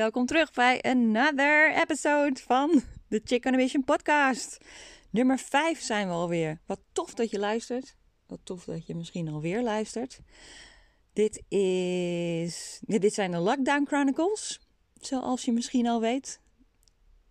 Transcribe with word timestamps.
Welkom 0.00 0.26
terug 0.26 0.52
bij 0.52 0.82
another 0.82 1.74
episode 1.74 2.40
van 2.40 2.82
de 3.08 3.20
Chicken 3.24 3.56
Mission 3.56 3.84
podcast. 3.84 4.58
Nummer 5.10 5.38
5 5.38 5.80
zijn 5.80 6.06
we 6.06 6.12
alweer. 6.12 6.60
Wat 6.66 6.80
tof 6.92 7.14
dat 7.14 7.30
je 7.30 7.38
luistert. 7.38 7.96
Wat 8.26 8.38
tof 8.42 8.64
dat 8.64 8.86
je 8.86 8.94
misschien 8.94 9.28
alweer 9.28 9.62
luistert. 9.62 10.20
Dit, 11.12 11.42
is, 11.48 12.80
dit 12.82 13.14
zijn 13.14 13.30
de 13.30 13.38
Lockdown 13.38 13.86
Chronicles, 13.86 14.60
zoals 15.00 15.44
je 15.44 15.52
misschien 15.52 15.86
al 15.86 16.00
weet. 16.00 16.40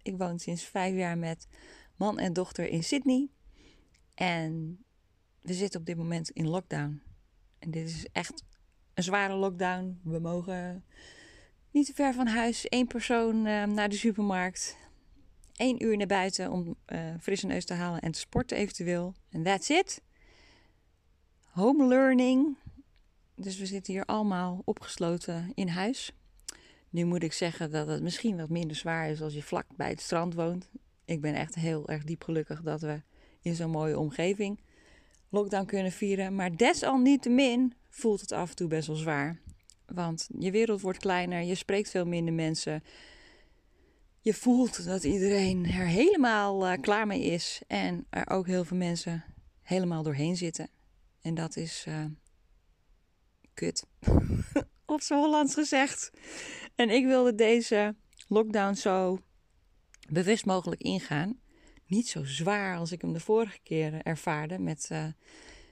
Ik 0.01 0.17
woon 0.17 0.39
sinds 0.39 0.63
vijf 0.63 0.95
jaar 0.95 1.17
met 1.17 1.47
man 1.95 2.20
en 2.20 2.33
dochter 2.33 2.67
in 2.67 2.83
Sydney. 2.83 3.29
En 4.15 4.83
we 5.41 5.54
zitten 5.54 5.79
op 5.79 5.86
dit 5.86 5.97
moment 5.97 6.29
in 6.29 6.47
lockdown. 6.47 7.01
En 7.59 7.71
dit 7.71 7.89
is 7.89 8.07
echt 8.11 8.43
een 8.93 9.04
zware 9.04 9.36
lockdown. 9.36 9.99
We 10.04 10.20
mogen 10.20 10.83
niet 11.71 11.86
te 11.86 11.93
ver 11.93 12.13
van 12.13 12.27
huis. 12.27 12.65
Eén 12.70 12.88
persoon 12.88 13.36
uh, 13.36 13.63
naar 13.63 13.89
de 13.89 13.96
supermarkt. 13.96 14.77
Eén 15.55 15.83
uur 15.83 15.97
naar 15.97 16.07
buiten 16.07 16.51
om 16.51 16.75
uh, 16.87 17.00
frisse 17.19 17.46
neus 17.46 17.65
te 17.65 17.73
halen 17.73 18.01
en 18.01 18.11
te 18.11 18.19
sporten 18.19 18.57
eventueel. 18.57 19.14
En 19.29 19.43
that's 19.43 19.69
it. 19.69 20.01
Home 21.50 21.87
learning. 21.87 22.57
Dus 23.36 23.57
we 23.57 23.65
zitten 23.65 23.93
hier 23.93 24.05
allemaal 24.05 24.61
opgesloten 24.65 25.51
in 25.54 25.68
huis. 25.68 26.11
Nu 26.89 27.05
moet 27.05 27.24
ik 27.24 27.33
zeggen 27.33 27.71
dat 27.71 27.88
het 27.88 28.01
misschien 28.01 28.38
wat 28.38 28.49
minder 28.49 28.75
zwaar 28.75 29.10
is 29.10 29.21
als 29.21 29.33
je 29.33 29.43
vlak 29.43 29.65
bij 29.75 29.89
het 29.89 30.01
strand 30.01 30.33
woont. 30.33 30.69
Ik 31.05 31.21
ben 31.21 31.33
echt 31.33 31.55
heel 31.55 31.88
erg 31.88 32.03
diep 32.03 32.23
gelukkig 32.23 32.61
dat 32.61 32.81
we 32.81 33.02
in 33.41 33.55
zo'n 33.55 33.69
mooie 33.69 33.99
omgeving 33.99 34.59
lockdown 35.30 35.66
kunnen 35.66 35.91
vieren. 35.91 36.36
Maar 36.36 36.58
desalniettemin 36.58 37.73
voelt 37.89 38.22
het 38.22 38.31
af 38.31 38.49
en 38.49 38.55
toe 38.55 38.67
best 38.67 38.88
wel 38.88 38.95
zwaar. 38.95 39.39
Want 39.94 40.30
je 40.39 40.52
wereld 40.52 40.81
wordt 40.81 41.00
kleiner, 41.00 41.42
je 41.42 41.56
spreekt 41.56 41.89
veel 41.89 42.06
minder 42.06 42.34
mensen. 42.34 42.84
Je 44.22 44.34
voelt 44.34 44.86
dat 44.86 45.03
iedereen 45.03 45.66
er 45.66 45.86
helemaal 45.86 46.72
uh, 46.72 46.77
klaar 46.81 47.08
mee 47.08 47.22
is. 47.22 47.61
En 47.67 48.05
er 48.09 48.30
ook 48.30 48.47
heel 48.47 48.66
veel 48.66 48.78
mensen 48.78 49.23
helemaal 49.61 50.03
doorheen 50.03 50.36
zitten. 50.36 50.69
En 51.22 51.33
dat 51.33 51.55
is 51.55 51.86
uh, 51.88 52.05
kut. 53.53 53.86
Op 54.86 55.02
z'n 55.02 55.13
Hollands 55.13 55.53
gezegd. 55.53 56.11
En 56.75 56.89
ik 56.89 57.06
wilde 57.06 57.35
deze 57.35 57.95
lockdown 58.28 58.73
zo 58.73 59.19
bewust 60.09 60.45
mogelijk 60.45 60.81
ingaan. 60.81 61.39
Niet 61.88 62.08
zo 62.08 62.23
zwaar 62.23 62.78
als 62.78 62.91
ik 62.91 63.02
hem 63.02 63.13
de 63.13 63.19
vorige 63.19 63.59
keer 63.63 64.02
ervaarde. 64.03 64.59
Met 64.59 64.89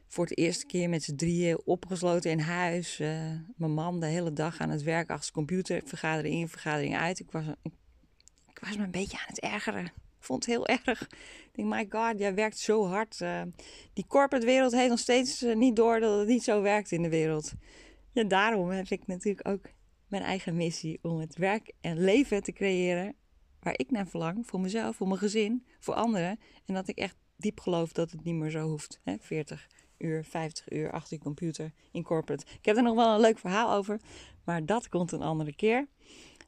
voor 0.08 0.25
het 0.25 0.38
eerste 0.38 0.66
keer 0.66 0.89
met 0.89 1.03
z'n 1.03 1.16
drieën 1.16 1.61
opgesloten 1.66 2.31
in 2.31 2.39
huis. 2.39 3.00
Uh, 3.00 3.31
mijn 3.55 3.73
man 3.73 4.00
de 4.00 4.05
hele 4.05 4.33
dag 4.33 4.59
aan 4.59 4.69
het 4.69 4.83
werk 4.83 5.09
achter 5.09 5.23
zijn 5.23 5.47
computer. 5.47 5.81
Vergadering 5.86 6.36
in, 6.36 6.47
vergadering 6.47 6.97
uit. 6.97 7.19
Ik 7.19 7.31
was, 7.31 7.45
ik, 7.63 8.59
was 8.61 8.78
me 8.78 8.83
een 8.83 8.91
beetje 8.91 9.17
aan 9.17 9.28
het 9.28 9.39
ergeren. 9.39 9.85
Ik 9.85 10.23
vond 10.23 10.45
het 10.45 10.53
heel 10.53 10.67
erg. 10.85 11.02
Ik 11.02 11.50
denk, 11.52 11.67
my 11.67 11.85
god, 11.89 12.19
jij 12.19 12.33
werkt 12.33 12.58
zo 12.58 12.85
hard. 12.85 13.19
Uh, 13.19 13.41
die 13.94 14.05
corporate 14.08 14.45
wereld 14.45 14.72
heeft 14.72 14.89
nog 14.89 15.00
steeds 15.00 15.44
uh, 15.44 15.55
niet 15.55 15.75
door 15.75 16.00
dat 16.00 16.19
het 16.19 16.28
niet 16.28 16.44
zo 16.44 16.61
werkt 16.61 16.91
in 16.91 17.02
de 17.02 17.09
wereld. 17.09 17.53
Ja, 18.11 18.23
daarom 18.23 18.69
heb 18.69 18.89
ik 18.89 19.08
natuurlijk 19.08 19.47
ook 19.47 19.69
mijn 20.08 20.23
eigen 20.23 20.55
missie 20.55 21.00
om 21.02 21.19
het 21.19 21.35
werk 21.35 21.72
en 21.81 22.03
leven 22.03 22.44
te 22.44 22.52
creëren 22.52 23.16
waar 23.59 23.73
ik 23.78 23.91
naar 23.91 24.08
verlang. 24.08 24.47
Voor 24.47 24.59
mezelf, 24.59 24.95
voor 24.95 25.08
mijn 25.08 25.19
gezin, 25.19 25.66
voor 25.80 25.94
anderen. 25.94 26.39
En 26.66 26.73
dat 26.73 26.88
ik 26.88 26.97
echt 26.97 27.16
diep 27.35 27.59
geloof 27.59 27.91
dat 27.91 28.11
het 28.11 28.23
niet 28.23 28.35
meer 28.35 28.50
zo 28.50 28.67
hoeft. 28.67 29.00
Hè? 29.03 29.16
40 29.19 29.67
uur, 29.98 30.26
50 30.26 30.72
uur 30.72 30.92
achter 30.92 31.17
je 31.17 31.23
computer 31.23 31.72
in 31.92 32.03
corporate. 32.03 32.45
Ik 32.59 32.66
heb 32.66 32.76
er 32.78 32.84
nog 32.84 32.95
wel 32.95 33.14
een 33.14 33.20
leuk 33.20 33.40
verhaal 33.40 33.73
over, 33.73 34.00
maar 34.44 34.66
dat 34.66 34.90
komt 34.90 35.12
een 35.12 35.22
andere 35.22 35.56
keer. 35.56 35.88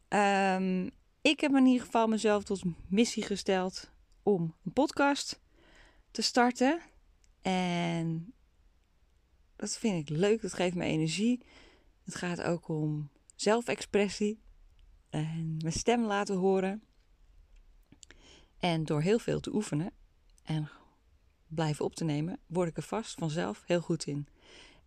Um, 0.10 0.90
ik 1.22 1.40
heb 1.40 1.52
in 1.56 1.66
ieder 1.66 1.86
geval 1.86 2.08
mezelf 2.08 2.44
tot 2.44 2.62
missie 2.88 3.24
gesteld 3.24 3.92
om 4.24 4.56
een 4.66 4.74
podcast 4.74 5.40
te 6.12 6.22
starten. 6.22 6.82
En 7.42 8.34
dat 9.56 9.78
vind 9.78 10.10
ik 10.10 10.18
leuk, 10.18 10.42
dat 10.42 10.54
geeft 10.54 10.76
me 10.76 10.86
energie. 10.86 11.42
Het 12.04 12.16
gaat 12.16 12.42
ook 12.42 12.68
om 12.68 13.10
zelfexpressie 13.36 14.40
en 15.10 15.58
mijn 15.62 15.74
stem 15.74 16.04
laten 16.04 16.36
horen. 16.36 16.84
En 18.58 18.86
door 18.86 19.02
heel 19.02 19.20
veel 19.20 19.40
te 19.40 19.54
oefenen 19.54 19.92
en 20.44 20.70
blijven 21.50 21.86
op 21.86 21.96
te 21.96 22.04
nemen, 22.04 22.40
word 22.48 22.70
ik 22.70 22.78
er 22.78 22.84
vast 22.84 23.14
vanzelf 23.20 23.64
heel 23.66 23.82
goed 23.82 24.06
in. 24.06 24.28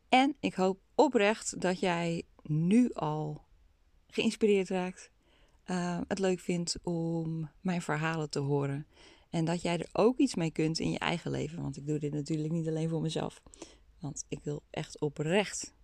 En 0.08 0.36
ik 0.40 0.54
hoop 0.54 0.80
oprecht 0.94 1.60
dat 1.60 1.80
jij 1.80 2.22
nu 2.42 2.92
al 2.92 3.44
geïnspireerd 4.06 4.68
raakt, 4.68 5.10
uh, 5.66 6.00
het 6.08 6.18
leuk 6.18 6.40
vindt 6.40 6.78
om 6.82 7.50
mijn 7.60 7.82
verhalen 7.82 8.30
te 8.30 8.38
horen. 8.38 8.86
En 9.30 9.44
dat 9.44 9.62
jij 9.62 9.78
er 9.78 9.88
ook 9.92 10.18
iets 10.18 10.34
mee 10.34 10.50
kunt 10.50 10.78
in 10.78 10.90
je 10.90 10.98
eigen 10.98 11.30
leven. 11.30 11.62
Want 11.62 11.76
ik 11.76 11.86
doe 11.86 11.98
dit 11.98 12.12
natuurlijk 12.12 12.52
niet 12.52 12.68
alleen 12.68 12.88
voor 12.88 13.00
mezelf. 13.00 13.42
Want 14.00 14.24
ik 14.28 14.40
wil 14.42 14.62
echt 14.70 15.00
oprecht 15.00 15.74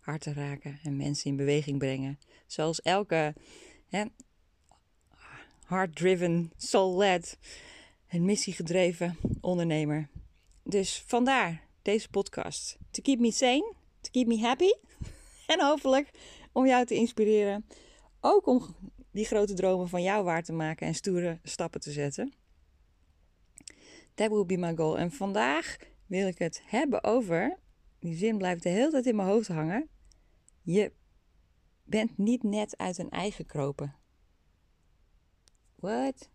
harten 0.00 0.34
raken 0.34 0.78
en 0.82 0.96
mensen 0.96 1.30
in 1.30 1.36
beweging 1.36 1.78
brengen. 1.78 2.18
Zoals 2.46 2.82
elke 2.82 3.34
hè, 3.88 4.04
hard-driven, 5.64 6.52
soul-led 6.56 7.38
en 8.10 8.24
missiegedreven 8.24 9.16
ondernemer. 9.40 10.08
Dus 10.62 11.02
vandaar 11.06 11.66
deze 11.82 12.08
podcast. 12.08 12.78
To 12.90 13.02
keep 13.02 13.18
me 13.18 13.32
sane, 13.32 13.74
to 14.00 14.10
keep 14.10 14.26
me 14.26 14.40
happy. 14.40 14.72
En 15.46 15.60
hopelijk 15.60 16.10
om 16.52 16.66
jou 16.66 16.86
te 16.86 16.94
inspireren. 16.94 17.66
Ook 18.20 18.46
om 18.46 18.74
die 19.10 19.24
grote 19.24 19.54
dromen 19.54 19.88
van 19.88 20.02
jou 20.02 20.24
waar 20.24 20.42
te 20.42 20.52
maken 20.52 20.86
en 20.86 20.94
stoere 20.94 21.38
stappen 21.42 21.80
te 21.80 21.92
zetten. 21.92 22.32
That 24.14 24.30
will 24.30 24.46
be 24.46 24.56
my 24.56 24.76
goal. 24.76 24.98
En 24.98 25.12
vandaag 25.12 25.76
wil 26.06 26.26
ik 26.26 26.38
het 26.38 26.62
hebben 26.64 27.04
over. 27.04 27.58
Die 27.98 28.16
zin 28.16 28.38
blijft 28.38 28.62
de 28.62 28.68
hele 28.68 28.90
tijd 28.90 29.06
in 29.06 29.16
mijn 29.16 29.28
hoofd 29.28 29.48
hangen. 29.48 29.88
Je 30.62 30.92
bent 31.84 32.18
niet 32.18 32.42
net 32.42 32.78
uit 32.78 32.98
een 32.98 33.10
ei 33.10 33.30
gekropen. 33.30 33.94
What? 35.76 36.30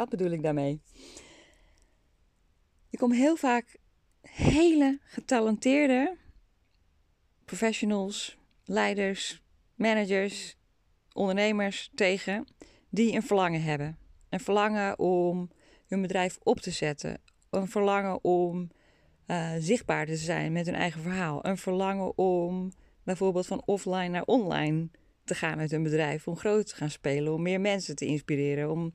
Wat 0.00 0.08
bedoel 0.08 0.30
ik 0.30 0.42
daarmee? 0.42 0.80
Je 2.88 2.98
komt 2.98 3.14
heel 3.14 3.36
vaak 3.36 3.76
hele 4.22 4.98
getalenteerde 5.04 6.16
professionals, 7.44 8.38
leiders, 8.64 9.42
managers, 9.74 10.56
ondernemers 11.12 11.90
tegen 11.94 12.46
die 12.88 13.14
een 13.14 13.22
verlangen 13.22 13.62
hebben. 13.62 13.98
Een 14.28 14.40
verlangen 14.40 14.98
om 14.98 15.50
hun 15.86 16.02
bedrijf 16.02 16.38
op 16.42 16.60
te 16.60 16.70
zetten. 16.70 17.20
Een 17.50 17.68
verlangen 17.68 18.24
om 18.24 18.70
uh, 19.26 19.52
zichtbaar 19.58 20.06
te 20.06 20.16
zijn 20.16 20.52
met 20.52 20.66
hun 20.66 20.74
eigen 20.74 21.02
verhaal. 21.02 21.46
Een 21.46 21.58
verlangen 21.58 22.18
om 22.18 22.72
bijvoorbeeld 23.02 23.46
van 23.46 23.62
offline 23.64 24.08
naar 24.08 24.24
online 24.24 24.88
te 25.24 25.34
gaan 25.34 25.56
met 25.56 25.70
hun 25.70 25.82
bedrijf. 25.82 26.28
Om 26.28 26.36
groot 26.36 26.66
te 26.66 26.74
gaan 26.74 26.90
spelen, 26.90 27.32
om 27.32 27.42
meer 27.42 27.60
mensen 27.60 27.96
te 27.96 28.06
inspireren, 28.06 28.70
om 28.70 28.94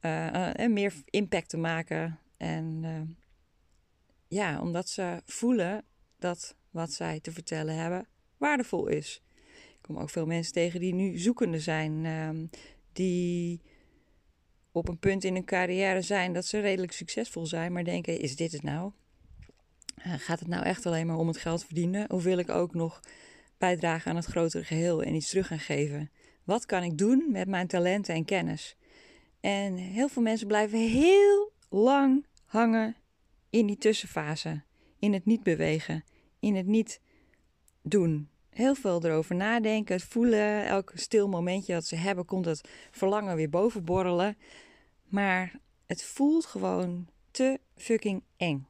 uh, 0.00 0.52
uh, 0.58 0.68
meer 0.68 0.94
impact 1.04 1.48
te 1.48 1.56
maken. 1.56 2.18
En 2.36 2.84
ja, 4.28 4.60
omdat 4.60 4.88
ze 4.88 5.22
voelen 5.24 5.84
dat 6.18 6.56
wat 6.70 6.92
zij 6.92 7.20
te 7.20 7.32
vertellen 7.32 7.74
hebben 7.74 8.08
waardevol 8.36 8.86
is. 8.86 9.22
Ik 9.46 9.78
kom 9.80 9.98
ook 9.98 10.10
veel 10.10 10.26
mensen 10.26 10.52
tegen 10.52 10.80
die 10.80 10.94
nu 10.94 11.18
zoekende 11.18 11.60
zijn, 11.60 12.04
ehm, 12.04 12.46
die 12.92 13.60
op 14.72 14.88
een 14.88 14.98
punt 14.98 15.24
in 15.24 15.34
hun 15.34 15.44
carrière 15.44 16.02
zijn 16.02 16.32
dat 16.32 16.46
ze 16.46 16.60
redelijk 16.60 16.92
succesvol 16.92 17.46
zijn, 17.46 17.72
maar 17.72 17.84
denken: 17.84 18.20
is 18.20 18.36
dit 18.36 18.52
het 18.52 18.62
nou? 18.62 18.92
Gaat 19.96 20.38
het 20.38 20.48
nou 20.48 20.64
echt 20.64 20.86
alleen 20.86 21.06
maar 21.06 21.16
om 21.16 21.26
het 21.26 21.36
geld 21.36 21.64
verdienen? 21.64 22.10
Of 22.10 22.22
wil 22.22 22.38
ik 22.38 22.50
ook 22.50 22.74
nog 22.74 23.00
bijdragen 23.58 24.10
aan 24.10 24.16
het 24.16 24.24
grotere 24.24 24.64
geheel 24.64 25.02
en 25.02 25.14
iets 25.14 25.28
terug 25.28 25.46
gaan 25.46 25.58
geven? 25.58 26.10
Wat 26.44 26.66
kan 26.66 26.82
ik 26.82 26.98
doen 26.98 27.24
met 27.28 27.48
mijn 27.48 27.66
talenten 27.66 28.14
en 28.14 28.24
kennis? 28.24 28.76
En 29.40 29.76
heel 29.76 30.08
veel 30.08 30.22
mensen 30.22 30.46
blijven 30.46 30.78
heel 30.78 31.52
lang 31.68 32.26
hangen 32.44 32.96
in 33.50 33.66
die 33.66 33.78
tussenfase, 33.78 34.62
in 34.98 35.12
het 35.12 35.24
niet 35.24 35.42
bewegen, 35.42 36.04
in 36.38 36.56
het 36.56 36.66
niet 36.66 37.00
doen. 37.82 38.28
Heel 38.48 38.74
veel 38.74 39.04
erover 39.04 39.34
nadenken, 39.34 39.94
het 39.94 40.04
voelen, 40.04 40.66
elk 40.66 40.92
stil 40.94 41.28
momentje 41.28 41.72
dat 41.72 41.84
ze 41.84 41.96
hebben, 41.96 42.24
komt 42.24 42.44
het 42.44 42.68
verlangen 42.90 43.36
weer 43.36 43.50
bovenborrelen. 43.50 44.36
Maar 45.04 45.60
het 45.86 46.04
voelt 46.04 46.46
gewoon 46.46 47.08
te 47.30 47.60
fucking 47.76 48.22
eng. 48.36 48.66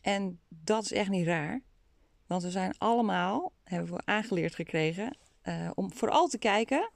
En 0.00 0.40
dat 0.48 0.84
is 0.84 0.92
echt 0.92 1.10
niet 1.10 1.26
raar. 1.26 1.60
Want 2.26 2.42
we 2.42 2.50
zijn 2.50 2.78
allemaal, 2.78 3.52
hebben 3.64 3.94
we 3.94 4.02
aangeleerd 4.04 4.54
gekregen, 4.54 5.16
uh, 5.44 5.70
om 5.74 5.92
vooral 5.92 6.28
te 6.28 6.38
kijken 6.38 6.90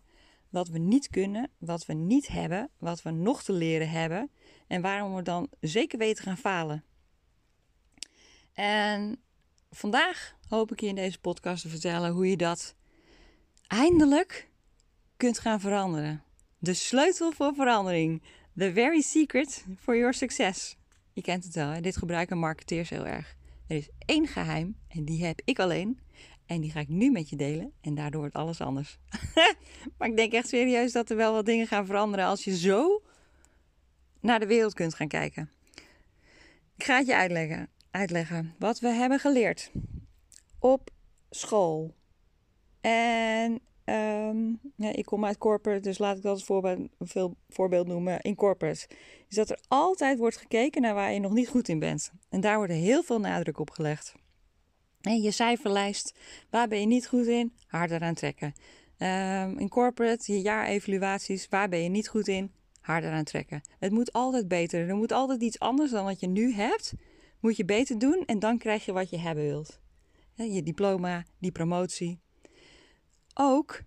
wat 0.50 0.68
we 0.68 0.78
niet 0.78 1.08
kunnen, 1.08 1.50
wat 1.58 1.86
we 1.86 1.92
niet 1.92 2.28
hebben, 2.28 2.70
wat 2.78 3.02
we 3.02 3.10
nog 3.10 3.42
te 3.42 3.52
leren 3.52 3.90
hebben 3.90 4.30
en 4.66 4.82
waarom 4.82 5.14
we 5.14 5.22
dan 5.22 5.48
zeker 5.60 5.98
weten 5.98 6.24
gaan 6.24 6.36
falen. 6.36 6.84
En 8.52 9.20
vandaag 9.70 10.36
hoop 10.48 10.72
ik 10.72 10.80
je 10.80 10.86
in 10.86 10.94
deze 10.94 11.20
podcast 11.20 11.62
te 11.62 11.68
vertellen 11.68 12.10
hoe 12.10 12.30
je 12.30 12.36
dat 12.36 12.74
eindelijk 13.66 14.50
kunt 15.16 15.38
gaan 15.38 15.60
veranderen. 15.60 16.22
De 16.58 16.74
sleutel 16.74 17.32
voor 17.32 17.54
verandering. 17.54 18.22
The 18.56 18.72
very 18.72 19.00
secret 19.00 19.64
for 19.78 19.96
your 19.96 20.14
success. 20.14 20.76
Je 21.12 21.22
kent 21.22 21.44
het 21.44 21.54
wel, 21.54 21.80
dit 21.80 21.96
gebruiken 21.96 22.38
marketeers 22.38 22.90
heel 22.90 23.06
erg. 23.06 23.36
Er 23.66 23.76
is 23.76 23.88
één 23.98 24.26
geheim 24.26 24.76
en 24.88 25.04
die 25.04 25.24
heb 25.24 25.40
ik 25.44 25.58
alleen. 25.58 26.00
En 26.46 26.60
die 26.60 26.70
ga 26.70 26.80
ik 26.80 26.88
nu 26.88 27.10
met 27.10 27.28
je 27.28 27.36
delen 27.36 27.72
en 27.80 27.94
daardoor 27.94 28.20
wordt 28.20 28.34
alles 28.34 28.60
anders. 28.60 28.98
maar 29.98 30.08
ik 30.08 30.16
denk 30.16 30.32
echt 30.32 30.48
serieus 30.48 30.92
dat 30.92 31.10
er 31.10 31.16
wel 31.16 31.32
wat 31.32 31.46
dingen 31.46 31.66
gaan 31.66 31.86
veranderen 31.86 32.26
als 32.26 32.44
je 32.44 32.56
zo 32.56 33.02
naar 34.20 34.40
de 34.40 34.46
wereld 34.46 34.74
kunt 34.74 34.94
gaan 34.94 35.08
kijken. 35.08 35.50
Ik 36.76 36.84
ga 36.84 36.96
het 36.96 37.06
je 37.06 37.16
uitleggen, 37.16 37.68
uitleggen 37.90 38.54
wat 38.58 38.80
we 38.80 38.88
hebben 38.88 39.18
geleerd 39.18 39.70
op 40.58 40.90
school. 41.30 41.94
En 42.80 43.60
ehm, 43.84 44.48
ja, 44.76 44.92
ik 44.92 45.04
kom 45.04 45.24
uit 45.24 45.38
corporate, 45.38 45.80
dus 45.80 45.98
laat 45.98 46.16
ik 46.16 46.22
dat 46.22 46.32
als 46.32 46.44
voorbeeld, 46.44 46.88
veel 46.98 47.36
voorbeeld 47.48 47.86
noemen. 47.86 48.20
In 48.20 48.34
corporate 48.34 48.88
is 49.28 49.36
dat 49.36 49.50
er 49.50 49.58
altijd 49.68 50.18
wordt 50.18 50.36
gekeken 50.36 50.82
naar 50.82 50.94
waar 50.94 51.12
je 51.12 51.20
nog 51.20 51.32
niet 51.32 51.48
goed 51.48 51.68
in 51.68 51.78
bent. 51.78 52.12
En 52.28 52.40
daar 52.40 52.56
wordt 52.56 52.72
heel 52.72 53.02
veel 53.02 53.20
nadruk 53.20 53.58
op 53.58 53.70
gelegd. 53.70 54.14
Je 55.14 55.30
cijferlijst, 55.30 56.14
waar 56.50 56.68
ben 56.68 56.80
je 56.80 56.86
niet 56.86 57.06
goed 57.06 57.26
in? 57.26 57.52
Harder 57.66 58.00
aan 58.00 58.14
trekken. 58.14 58.54
Um, 58.98 59.58
in 59.58 59.68
corporate, 59.68 60.32
je 60.32 60.40
jaarevaluaties, 60.40 61.46
waar 61.48 61.68
ben 61.68 61.82
je 61.82 61.88
niet 61.88 62.08
goed 62.08 62.28
in? 62.28 62.52
Harder 62.80 63.12
aan 63.12 63.24
trekken. 63.24 63.62
Het 63.78 63.92
moet 63.92 64.12
altijd 64.12 64.48
beter. 64.48 64.88
Er 64.88 64.96
moet 64.96 65.12
altijd 65.12 65.42
iets 65.42 65.58
anders 65.58 65.90
dan 65.90 66.04
wat 66.04 66.20
je 66.20 66.26
nu 66.26 66.52
hebt. 66.52 66.94
Moet 67.40 67.56
je 67.56 67.64
beter 67.64 67.98
doen 67.98 68.22
en 68.26 68.38
dan 68.38 68.58
krijg 68.58 68.84
je 68.84 68.92
wat 68.92 69.10
je 69.10 69.18
hebben 69.18 69.44
wilt. 69.44 69.80
Je 70.34 70.62
diploma, 70.62 71.24
die 71.38 71.52
promotie. 71.52 72.18
Ook 73.34 73.82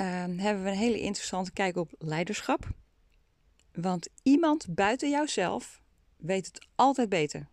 um, 0.00 0.38
hebben 0.38 0.62
we 0.62 0.70
een 0.70 0.76
hele 0.76 1.00
interessante 1.00 1.52
kijk 1.52 1.76
op 1.76 1.94
leiderschap. 1.98 2.68
Want 3.72 4.08
iemand 4.22 4.74
buiten 4.74 5.10
jouzelf 5.10 5.82
weet 6.16 6.46
het 6.46 6.66
altijd 6.74 7.08
beter. 7.08 7.48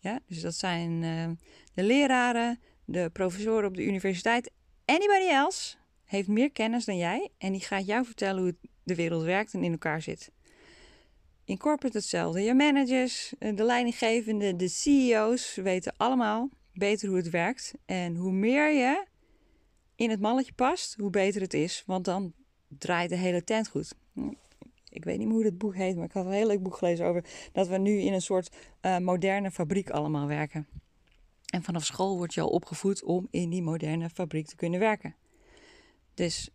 Ja, 0.00 0.20
dus 0.26 0.40
dat 0.40 0.54
zijn 0.54 1.02
uh, 1.02 1.30
de 1.74 1.82
leraren, 1.82 2.60
de 2.84 3.10
professoren 3.12 3.68
op 3.68 3.76
de 3.76 3.84
universiteit. 3.84 4.50
Anybody 4.84 5.28
else 5.28 5.76
heeft 6.04 6.28
meer 6.28 6.50
kennis 6.50 6.84
dan 6.84 6.96
jij 6.96 7.28
en 7.38 7.52
die 7.52 7.60
gaat 7.60 7.86
jou 7.86 8.04
vertellen 8.04 8.42
hoe 8.42 8.54
de 8.82 8.94
wereld 8.94 9.22
werkt 9.22 9.54
en 9.54 9.64
in 9.64 9.72
elkaar 9.72 10.02
zit. 10.02 10.30
In 11.44 11.58
corporate 11.58 11.96
hetzelfde. 11.96 12.42
Je 12.42 12.54
managers, 12.54 13.32
eh, 13.38 13.56
de 13.56 13.64
leidinggevende, 13.64 14.56
de 14.56 14.68
CEO's 14.68 15.54
weten 15.54 15.94
allemaal 15.96 16.48
beter 16.72 17.08
hoe 17.08 17.16
het 17.16 17.30
werkt. 17.30 17.74
En 17.86 18.16
hoe 18.16 18.32
meer 18.32 18.72
je 18.72 19.04
in 19.96 20.10
het 20.10 20.20
malletje 20.20 20.52
past, 20.52 20.94
hoe 20.98 21.10
beter 21.10 21.40
het 21.40 21.54
is. 21.54 21.82
Want 21.86 22.04
dan 22.04 22.32
draait 22.68 23.08
de 23.08 23.16
hele 23.16 23.44
tent 23.44 23.68
goed. 23.68 23.94
Ik 24.90 25.04
weet 25.04 25.18
niet 25.18 25.26
meer 25.26 25.36
hoe 25.36 25.44
het 25.44 25.58
boek 25.58 25.74
heet, 25.74 25.96
maar 25.96 26.04
ik 26.04 26.12
had 26.12 26.26
een 26.26 26.32
heel 26.32 26.46
leuk 26.46 26.62
boek 26.62 26.76
gelezen 26.76 27.06
over 27.06 27.24
dat 27.52 27.68
we 27.68 27.78
nu 27.78 27.98
in 27.98 28.12
een 28.12 28.22
soort 28.22 28.56
uh, 28.82 28.98
moderne 28.98 29.50
fabriek 29.50 29.90
allemaal 29.90 30.26
werken. 30.26 30.66
En 31.50 31.62
vanaf 31.62 31.84
school 31.84 32.16
word 32.16 32.34
je 32.34 32.40
al 32.40 32.48
opgevoed 32.48 33.02
om 33.02 33.28
in 33.30 33.50
die 33.50 33.62
moderne 33.62 34.10
fabriek 34.10 34.46
te 34.46 34.56
kunnen 34.56 34.80
werken. 34.80 35.14
Dus 36.14 36.50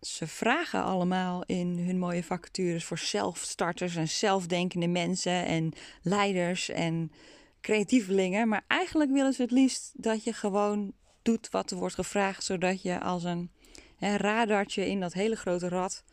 ze 0.00 0.26
vragen 0.26 0.84
allemaal 0.84 1.42
in 1.44 1.78
hun 1.78 1.98
mooie 1.98 2.24
vacatures 2.24 2.84
voor 2.84 2.98
zelfstarters 2.98 3.96
en 3.96 4.08
zelfdenkende 4.08 4.86
mensen 4.86 5.46
en 5.46 5.72
leiders 6.02 6.68
en 6.68 7.12
creatievelingen. 7.60 8.48
Maar 8.48 8.64
eigenlijk 8.66 9.10
willen 9.10 9.32
ze 9.32 9.42
het 9.42 9.50
liefst 9.50 9.92
dat 9.96 10.24
je 10.24 10.32
gewoon 10.32 10.92
doet 11.22 11.50
wat 11.50 11.70
er 11.70 11.76
wordt 11.76 11.94
gevraagd, 11.94 12.44
zodat 12.44 12.82
je 12.82 13.00
als 13.00 13.24
een 13.24 13.50
hè, 13.96 14.16
radartje 14.16 14.86
in 14.88 15.00
dat 15.00 15.12
hele 15.12 15.36
grote 15.36 15.68
rad 15.68 16.04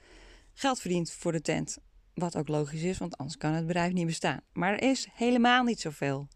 geld 0.61 0.79
verdient 0.79 1.11
voor 1.11 1.31
de 1.31 1.41
tent. 1.41 1.77
Wat 2.13 2.37
ook 2.37 2.47
logisch 2.47 2.81
is, 2.81 2.97
want 2.97 3.17
anders 3.17 3.37
kan 3.37 3.53
het 3.53 3.67
bedrijf 3.67 3.93
niet 3.93 4.05
bestaan. 4.05 4.41
Maar 4.53 4.73
er 4.73 4.89
is 4.89 5.07
helemaal 5.13 5.63
niet 5.63 5.79
zoveel 5.79 6.27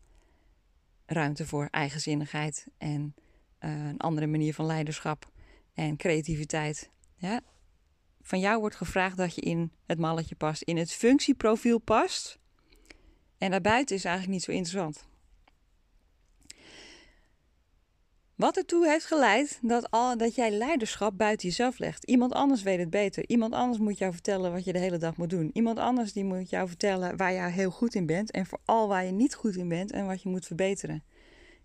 ruimte 1.06 1.46
voor 1.46 1.68
eigenzinnigheid 1.72 2.68
en 2.78 3.16
uh, 3.60 3.88
een 3.88 4.00
andere 4.00 4.28
manier 4.28 4.54
van 4.54 4.66
leiderschap 4.66 5.32
en 5.74 5.98
creativiteit. 5.98 6.92
Ja? 7.16 7.42
Van 8.22 8.40
jou 8.40 8.60
wordt 8.60 8.76
gevraagd 8.76 9.18
dat 9.18 9.36
je 9.36 9.42
in 9.42 9.72
het 9.86 10.00
malletje 10.00 10.36
past, 10.36 10.62
in 10.62 10.78
het 10.78 10.92
functieprofiel 10.92 11.80
past. 11.80 12.40
En 13.38 13.52
daarbuiten 13.52 13.96
is 13.96 14.06
eigenlijk 14.06 14.34
niet 14.34 14.44
zo 14.44 14.52
interessant. 14.52 15.08
Wat 18.36 18.58
ertoe 18.58 18.88
heeft 18.88 19.06
geleid 19.06 19.60
dat, 19.62 19.92
al, 19.92 20.18
dat 20.18 20.36
jij 20.36 20.52
leiderschap 20.52 21.18
buiten 21.18 21.48
jezelf 21.48 21.80
legt. 21.80 22.04
Iemand 22.04 22.34
anders 22.34 22.64
weet 22.64 22.80
het 22.80 22.90
beter. 22.90 23.24
Iemand 23.28 23.54
anders 23.54 23.78
moet 23.78 23.98
jou 23.98 24.12
vertellen 24.12 24.52
wat 24.52 24.64
je 24.64 24.74
de 24.74 24.80
hele 24.80 24.98
dag 24.98 25.18
moet 25.18 25.30
doen. 25.30 25.50
Iemand 25.54 25.80
anders 25.80 26.14
die 26.14 26.24
moet 26.24 26.50
jou 26.50 26.68
vertellen 26.68 27.18
waar 27.18 27.34
je 27.34 27.40
heel 27.40 27.72
goed 27.72 27.96
in 27.96 28.06
bent. 28.06 28.32
En 28.32 28.46
vooral 28.46 28.88
waar 28.88 29.06
je 29.06 29.12
niet 29.12 29.36
goed 29.36 29.56
in 29.56 29.68
bent 29.68 29.92
en 29.92 30.06
wat 30.06 30.22
je 30.22 30.30
moet 30.30 30.46
verbeteren. 30.46 31.04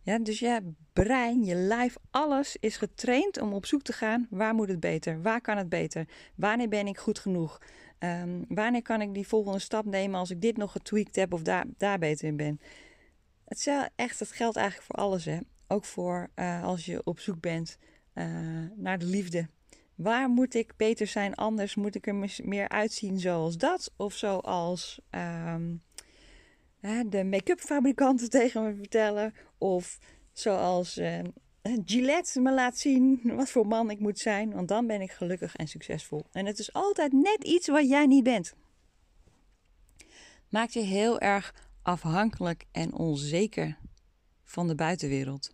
Ja, 0.03 0.19
dus 0.19 0.39
je 0.39 0.73
brein, 0.93 1.45
je 1.45 1.55
lijf, 1.55 1.97
alles 2.11 2.57
is 2.61 2.77
getraind 2.77 3.41
om 3.41 3.53
op 3.53 3.67
zoek 3.67 3.83
te 3.83 3.93
gaan. 3.93 4.27
Waar 4.31 4.55
moet 4.55 4.69
het 4.69 4.81
beter? 4.81 5.23
Waar 5.23 5.41
kan 5.41 5.57
het 5.57 5.69
beter? 5.69 6.09
Wanneer 6.35 6.69
ben 6.69 6.87
ik 6.87 6.99
goed 6.99 7.19
genoeg? 7.19 7.61
Um, 7.99 8.45
wanneer 8.49 8.83
kan 8.83 9.01
ik 9.01 9.15
die 9.15 9.29
volgende 9.29 9.59
stap 9.59 9.85
nemen 9.85 10.19
als 10.19 10.31
ik 10.31 10.41
dit 10.41 10.57
nog 10.57 10.73
getweakt 10.73 11.17
heb 11.17 11.33
of 11.33 11.43
daar, 11.43 11.65
daar 11.77 11.99
beter 11.99 12.29
in 12.29 12.37
ben? 12.37 12.61
Het, 13.45 13.59
is 13.59 13.69
echt, 13.97 14.19
het 14.19 14.33
geldt 14.33 14.57
eigenlijk 14.57 14.87
voor 14.87 15.05
alles. 15.05 15.25
Hè? 15.25 15.39
Ook 15.73 15.85
voor 15.85 16.31
uh, 16.37 16.65
als 16.65 16.85
je 16.85 17.01
op 17.05 17.21
zoek 17.21 17.41
bent 17.41 17.79
uh, 18.15 18.27
naar 18.75 18.99
de 18.99 19.07
liefde. 19.07 19.49
Waar 19.95 20.29
moet 20.29 20.55
ik 20.55 20.73
beter 20.77 21.07
zijn 21.07 21.35
anders? 21.35 21.75
Moet 21.75 21.95
ik 21.95 22.07
er 22.07 22.31
meer 22.45 22.69
uitzien 22.69 23.21
zoals 23.21 23.57
dat? 23.57 23.93
Of 23.97 24.15
zoals 24.15 25.01
um, 25.11 25.83
de 27.07 27.25
make-up 27.25 27.61
fabrikanten 27.61 28.31
tegen 28.41 28.63
me 28.63 28.75
vertellen? 28.75 29.35
Of 29.59 29.99
zoals 30.33 30.99
uh, 30.99 31.19
Gillette 31.85 32.41
me 32.41 32.53
laat 32.53 32.79
zien 32.79 33.21
wat 33.25 33.51
voor 33.51 33.67
man 33.67 33.91
ik 33.91 34.01
moet 34.01 34.19
zijn. 34.19 34.53
Want 34.53 34.69
dan 34.69 34.87
ben 34.87 35.01
ik 35.01 35.11
gelukkig 35.11 35.57
en 35.57 35.69
succesvol. 35.69 36.25
En 36.33 36.47
het 36.47 36.59
is 36.59 36.73
altijd 36.73 37.13
net 37.13 37.45
iets 37.45 37.69
wat 37.69 37.89
jij 37.89 38.07
niet 38.07 38.25
bent. 38.25 38.55
Maakt 40.49 40.73
je 40.73 40.81
heel 40.81 41.21
erg 41.21 41.55
afhankelijk 41.83 42.65
en 42.73 42.95
onzeker 42.95 43.79
van 44.51 44.67
de 44.67 44.75
buitenwereld. 44.75 45.51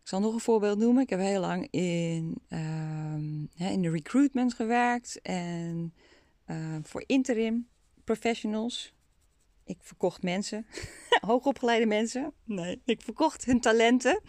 Ik 0.00 0.08
zal 0.08 0.20
nog 0.20 0.34
een 0.34 0.40
voorbeeld 0.40 0.78
noemen. 0.78 1.02
Ik 1.02 1.10
heb 1.10 1.20
heel 1.20 1.40
lang 1.40 1.68
in, 1.70 2.38
uh, 2.48 3.70
in 3.70 3.82
de 3.82 3.90
recruitment 3.90 4.54
gewerkt 4.54 5.20
en 5.22 5.94
uh, 6.46 6.76
voor 6.82 7.04
interim 7.06 7.68
professionals. 8.04 8.94
Ik 9.64 9.78
verkocht 9.80 10.22
mensen, 10.22 10.66
hoogopgeleide 11.26 11.86
mensen. 11.86 12.32
Nee, 12.44 12.80
ik 12.84 13.02
verkocht 13.02 13.44
hun 13.44 13.60
talenten. 13.60 14.20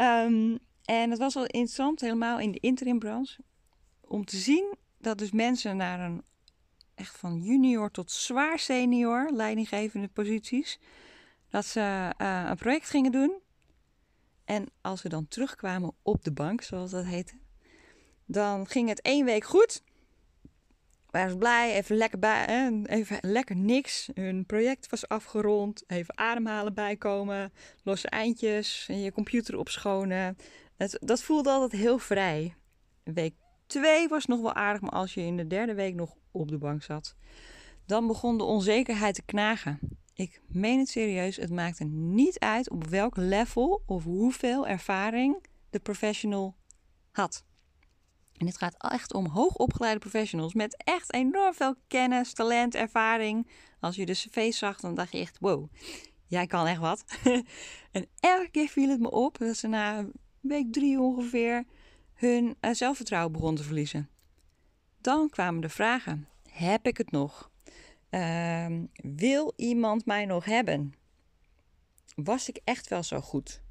Um, 0.00 0.58
en 0.84 1.10
het 1.10 1.18
was 1.18 1.34
wel 1.34 1.46
interessant, 1.46 2.00
helemaal 2.00 2.40
in 2.40 2.52
de 2.52 2.60
interimbranche, 2.60 3.42
om 4.00 4.24
te 4.24 4.36
zien 4.36 4.74
dat 4.98 5.18
dus 5.18 5.30
mensen 5.30 5.76
naar 5.76 6.00
een 6.00 6.22
echt 6.94 7.16
van 7.16 7.42
junior 7.42 7.90
tot 7.90 8.10
zwaar 8.10 8.58
senior 8.58 9.30
leidinggevende 9.32 10.08
posities 10.08 10.78
dat 11.50 11.64
ze 11.64 12.14
uh, 12.18 12.44
een 12.48 12.56
project 12.56 12.90
gingen 12.90 13.12
doen. 13.12 13.38
En 14.44 14.66
als 14.80 15.00
ze 15.00 15.08
dan 15.08 15.28
terugkwamen 15.28 15.92
op 16.02 16.24
de 16.24 16.32
bank, 16.32 16.62
zoals 16.62 16.90
dat 16.90 17.04
heette, 17.04 17.34
dan 18.26 18.66
ging 18.66 18.88
het 18.88 19.00
één 19.00 19.24
week 19.24 19.44
goed. 19.44 19.82
Waren 21.10 21.30
ze 21.30 21.36
blij, 21.36 21.74
even 21.74 21.96
lekker, 21.96 22.18
bij, 22.18 22.70
even 22.84 23.18
lekker 23.20 23.56
niks. 23.56 24.08
Hun 24.14 24.46
project 24.46 24.90
was 24.90 25.08
afgerond. 25.08 25.82
Even 25.86 26.18
ademhalen 26.18 26.74
bijkomen. 26.74 27.52
Losse 27.82 28.08
eindjes. 28.08 28.86
Je 28.86 29.12
computer 29.12 29.58
opschonen. 29.58 30.36
Het, 30.76 30.96
dat 31.00 31.22
voelde 31.22 31.50
altijd 31.50 31.80
heel 31.82 31.98
vrij. 31.98 32.54
Week 33.02 33.34
twee 33.66 34.08
was 34.08 34.26
nog 34.26 34.40
wel 34.40 34.54
aardig, 34.54 34.80
maar 34.80 34.90
als 34.90 35.14
je 35.14 35.20
in 35.20 35.36
de 35.36 35.46
derde 35.46 35.74
week 35.74 35.94
nog 35.94 36.14
op 36.30 36.48
de 36.48 36.58
bank 36.58 36.82
zat, 36.82 37.16
dan 37.86 38.06
begon 38.06 38.38
de 38.38 38.44
onzekerheid 38.44 39.14
te 39.14 39.22
knagen. 39.22 39.99
Ik 40.20 40.42
meen 40.48 40.78
het 40.78 40.88
serieus, 40.88 41.36
het 41.36 41.50
maakt 41.50 41.78
er 41.78 41.86
niet 41.86 42.38
uit 42.38 42.70
op 42.70 42.86
welk 42.86 43.16
level 43.16 43.82
of 43.86 44.04
hoeveel 44.04 44.66
ervaring 44.66 45.44
de 45.70 45.78
professional 45.78 46.56
had. 47.10 47.44
En 48.36 48.46
het 48.46 48.58
gaat 48.58 48.90
echt 48.90 49.14
om 49.14 49.26
hoogopgeleide 49.26 49.98
professionals 49.98 50.54
met 50.54 50.82
echt 50.84 51.12
enorm 51.12 51.54
veel 51.54 51.74
kennis, 51.86 52.32
talent, 52.32 52.74
ervaring. 52.74 53.50
Als 53.80 53.96
je 53.96 54.06
de 54.06 54.12
cv 54.12 54.52
zag, 54.52 54.80
dan 54.80 54.94
dacht 54.94 55.12
je 55.12 55.18
echt, 55.18 55.38
wow, 55.38 55.72
jij 56.26 56.46
kan 56.46 56.66
echt 56.66 56.80
wat. 56.80 57.04
en 57.92 58.06
elke 58.20 58.50
keer 58.50 58.68
viel 58.68 58.88
het 58.88 59.00
me 59.00 59.10
op 59.10 59.38
dat 59.38 59.56
ze 59.56 59.68
na 59.68 60.06
week 60.40 60.72
drie 60.72 61.00
ongeveer 61.00 61.64
hun 62.14 62.56
uh, 62.60 62.70
zelfvertrouwen 62.72 63.32
begonnen 63.32 63.60
te 63.60 63.66
verliezen. 63.66 64.08
Dan 65.00 65.28
kwamen 65.30 65.60
de 65.60 65.68
vragen, 65.68 66.28
heb 66.48 66.86
ik 66.86 66.96
het 66.96 67.10
nog? 67.10 67.50
Uh, 68.10 68.66
wil 68.94 69.52
iemand 69.56 70.06
mij 70.06 70.24
nog 70.24 70.44
hebben? 70.44 70.94
Was 72.14 72.48
ik 72.48 72.60
echt 72.64 72.88
wel 72.88 73.02
zo 73.02 73.20
goed? 73.20 73.62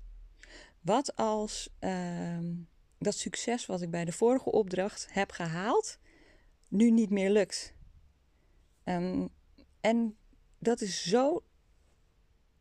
Wat 0.81 1.15
als 1.15 1.69
uh, 1.79 2.37
dat 2.97 3.15
succes 3.15 3.65
wat 3.65 3.81
ik 3.81 3.89
bij 3.89 4.05
de 4.05 4.11
vorige 4.11 4.51
opdracht 4.51 5.07
heb 5.11 5.31
gehaald, 5.31 5.99
nu 6.67 6.91
niet 6.91 7.09
meer 7.09 7.29
lukt. 7.29 7.75
Ehm, 8.83 9.27
en 9.81 10.17
dat 10.59 10.81
is 10.81 11.03
zo, 11.03 11.43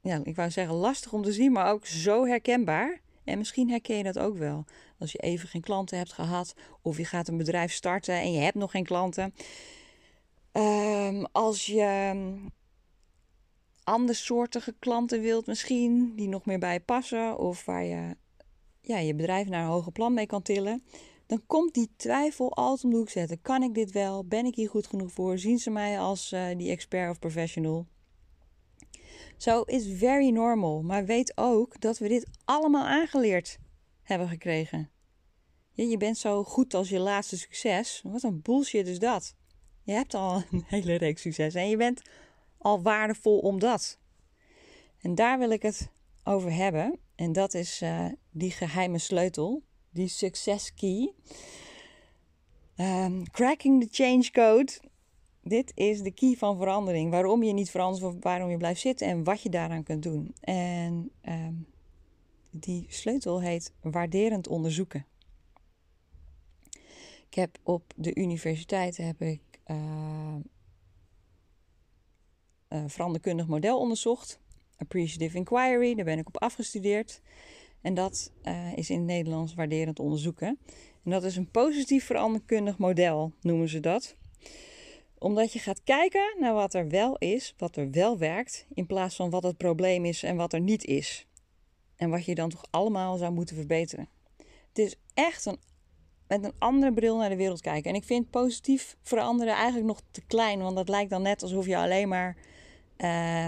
ja, 0.01 0.21
ik 0.25 0.37
wou 0.37 0.51
zeggen 0.51 0.75
lastig 0.75 1.13
om 1.13 1.23
te 1.23 1.33
zien, 1.33 1.53
maar 1.53 1.73
ook 1.73 1.87
zo 1.87 2.27
herkenbaar. 2.27 3.01
En 3.25 3.39
misschien 3.39 3.71
herken 3.71 3.97
je 3.97 4.03
dat 4.03 4.19
ook 4.19 4.37
wel. 4.37 4.65
Als 4.99 5.13
je 5.13 5.19
even 5.19 5.49
geen 5.49 5.61
klanten 5.61 5.99
hebt 5.99 6.13
gehad, 6.13 6.55
of 6.83 6.97
je 6.97 7.05
gaat 7.05 7.29
een 7.29 7.37
bedrijf 7.37 7.73
starten 7.73 8.15
en 8.15 8.33
je 8.33 8.41
hebt 8.41 8.57
nog 8.57 8.71
geen 8.71 8.85
klanten. 8.85 9.35
Um, 10.53 11.27
als 11.33 11.67
je 11.67 12.15
andersoortige 13.83 14.75
klanten 14.79 15.21
wilt 15.21 15.47
misschien, 15.47 16.13
die 16.17 16.29
nog 16.29 16.45
meer 16.45 16.59
bij 16.59 16.81
passen, 16.81 17.39
of 17.39 17.65
waar 17.65 17.85
je 17.85 18.17
ja, 18.81 18.99
je 18.99 19.15
bedrijf 19.15 19.49
naar 19.49 19.65
een 19.65 19.71
hoger 19.71 19.93
plan 19.93 20.15
mee 20.15 20.27
kan 20.27 20.43
tillen, 20.43 20.83
dan 21.27 21.43
komt 21.47 21.75
die 21.75 21.91
twijfel 21.97 22.55
altijd 22.55 22.85
om 22.85 22.91
de 22.91 22.97
hoek 22.97 23.11
zetten. 23.11 23.41
Kan 23.41 23.63
ik 23.63 23.75
dit 23.75 23.93
wel? 23.93 24.25
Ben 24.25 24.47
ik 24.47 24.55
hier 24.55 24.69
goed 24.69 24.87
genoeg 24.87 25.13
voor? 25.13 25.39
Zien 25.39 25.59
ze 25.59 25.71
mij 25.71 26.01
als 26.01 26.33
uh, 26.33 26.57
die 26.57 26.71
expert 26.71 27.11
of 27.11 27.19
professional? 27.19 27.87
Zo 29.37 29.63
is 29.63 29.99
very 29.99 30.29
normal. 30.31 30.83
Maar 30.83 31.05
weet 31.05 31.33
ook 31.37 31.81
dat 31.81 31.99
we 31.99 32.09
dit 32.09 32.29
allemaal 32.45 32.87
aangeleerd 32.87 33.59
hebben 34.03 34.29
gekregen. 34.29 34.91
Je 35.73 35.97
bent 35.97 36.19
zo 36.19 36.45
goed 36.45 36.75
als 36.75 36.89
je 36.89 36.99
laatste 36.99 37.39
succes. 37.39 38.03
Wat 38.05 38.23
een 38.23 38.43
bullshit 38.43 38.87
is 38.87 38.99
dat. 38.99 39.35
Je 39.89 39.95
hebt 39.95 40.15
al 40.15 40.43
een 40.51 40.65
hele 40.77 40.95
reeks 40.95 41.23
succes 41.23 41.55
en 41.55 41.69
je 41.69 41.77
bent 41.77 42.03
al 42.59 42.83
waardevol 42.83 43.39
omdat. 43.39 43.99
En 45.01 45.15
daar 45.15 45.39
wil 45.39 45.51
ik 45.51 45.63
het 45.63 45.91
over 46.25 46.53
hebben. 46.53 46.99
En 47.15 47.33
dat 47.33 47.55
is 47.55 47.83
uh, 47.83 48.07
die 48.31 48.51
geheime 48.51 48.99
sleutel, 48.99 49.63
die 49.91 50.09
success 50.09 50.75
key. 50.75 51.13
Um, 52.77 53.31
cracking 53.31 53.83
the 53.83 53.89
change 53.91 54.31
code. 54.31 54.73
Dit 55.43 55.73
is 55.75 56.03
de 56.03 56.11
key 56.11 56.35
van 56.35 56.57
verandering. 56.57 57.11
Waarom 57.11 57.43
je 57.43 57.53
niet 57.53 57.71
verandert 57.71 58.05
of 58.05 58.15
waarom 58.21 58.51
je 58.51 58.57
blijft 58.57 58.81
zitten 58.81 59.07
en 59.07 59.25
wat 59.25 59.43
je 59.43 59.49
daaraan 59.49 59.83
kunt 59.83 60.03
doen. 60.03 60.35
En 60.41 61.11
um, 61.29 61.67
die 62.51 62.87
sleutel 62.89 63.41
heet 63.41 63.73
waarderend 63.81 64.49
onderzoeken. 64.49 65.07
Ik 67.29 67.35
heb 67.35 67.59
op 67.63 67.93
de 67.97 68.15
universiteit 68.15 68.97
heb 68.97 69.21
ik 69.23 69.48
veranderkundig 72.87 73.47
model 73.47 73.79
onderzocht. 73.79 74.41
Appreciative 74.77 75.37
Inquiry, 75.37 75.95
daar 75.95 76.05
ben 76.05 76.19
ik 76.19 76.29
op 76.29 76.37
afgestudeerd. 76.37 77.21
En 77.81 77.95
dat 77.95 78.33
uh, 78.45 78.77
is 78.77 78.91
in 78.91 78.97
het 78.97 79.07
Nederlands 79.07 79.55
waarderend 79.55 79.99
onderzoeken. 79.99 80.59
En 81.05 81.11
dat 81.11 81.25
is 81.25 81.37
een 81.37 81.51
positief 81.51 82.05
veranderkundig 82.05 82.79
model, 82.79 83.33
noemen 83.41 83.69
ze 83.69 83.81
dat. 83.81 84.17
Omdat 85.19 85.53
je 85.53 85.59
gaat 85.59 85.83
kijken 85.85 86.37
naar 86.39 86.55
wat 86.55 86.75
er 86.75 86.89
wel 86.89 87.17
is, 87.19 87.55
wat 87.57 87.77
er 87.77 87.91
wel 87.91 88.19
werkt, 88.19 88.67
in 88.75 88.87
plaats 88.87 89.17
van 89.17 89.31
wat 89.31 89.43
het 89.43 89.57
probleem 89.57 90.05
is 90.05 90.23
en 90.23 90.37
wat 90.37 90.53
er 90.53 90.61
niet 90.61 90.85
is. 90.85 91.27
En 91.97 92.11
wat 92.11 92.25
je 92.25 92.35
dan 92.35 92.49
toch 92.49 92.65
allemaal 92.71 93.17
zou 93.17 93.33
moeten 93.33 93.57
verbeteren. 93.57 94.09
Het 94.69 94.79
is 94.79 94.97
echt 95.15 95.47
een, 95.47 95.59
met 96.29 96.45
een 96.45 96.53
andere 96.59 96.93
bril 96.93 97.17
naar 97.17 97.29
de 97.29 97.37
wereld 97.37 97.61
kijken. 97.61 97.91
En 97.91 97.97
ik 97.97 98.05
vind 98.05 98.31
positief 98.31 98.97
veranderen 99.03 99.55
eigenlijk 99.55 99.87
nog 99.87 100.01
te 100.11 100.23
klein, 100.27 100.63
want 100.63 100.77
dat 100.77 100.89
lijkt 100.89 101.11
dan 101.11 101.23
net 101.23 101.43
alsof 101.43 101.67
je 101.67 101.77
alleen 101.77 102.09
maar. 102.09 102.37
Uh, 102.99 103.47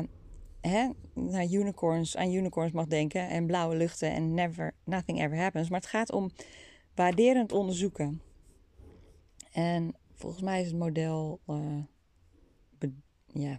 hè, 0.60 0.88
naar 1.14 1.46
unicorns, 1.46 2.16
aan 2.16 2.32
unicorns 2.32 2.72
mag 2.72 2.86
denken 2.86 3.28
en 3.28 3.46
blauwe 3.46 3.76
luchten 3.76 4.10
en 4.10 4.34
never, 4.34 4.74
nothing 4.84 5.20
ever 5.20 5.38
happens. 5.38 5.68
Maar 5.68 5.80
het 5.80 5.88
gaat 5.88 6.12
om 6.12 6.30
waarderend 6.94 7.52
onderzoeken. 7.52 8.22
En 9.52 9.94
volgens 10.14 10.42
mij 10.42 10.60
is 10.60 10.66
het 10.66 10.76
model 10.76 11.40
uh, 11.46 11.56
ja, 13.32 13.58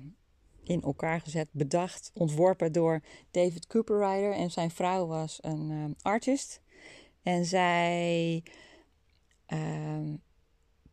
in 0.63 0.81
elkaar 0.81 1.21
gezet, 1.21 1.47
bedacht, 1.51 2.11
ontworpen 2.13 2.71
door 2.71 3.01
David 3.31 3.67
Cooperrider. 3.67 4.33
En 4.33 4.51
zijn 4.51 4.71
vrouw 4.71 5.07
was 5.07 5.37
een 5.41 5.69
um, 5.69 5.95
artist. 6.01 6.61
En 7.23 7.45
zij 7.45 8.43
uh, 9.53 10.13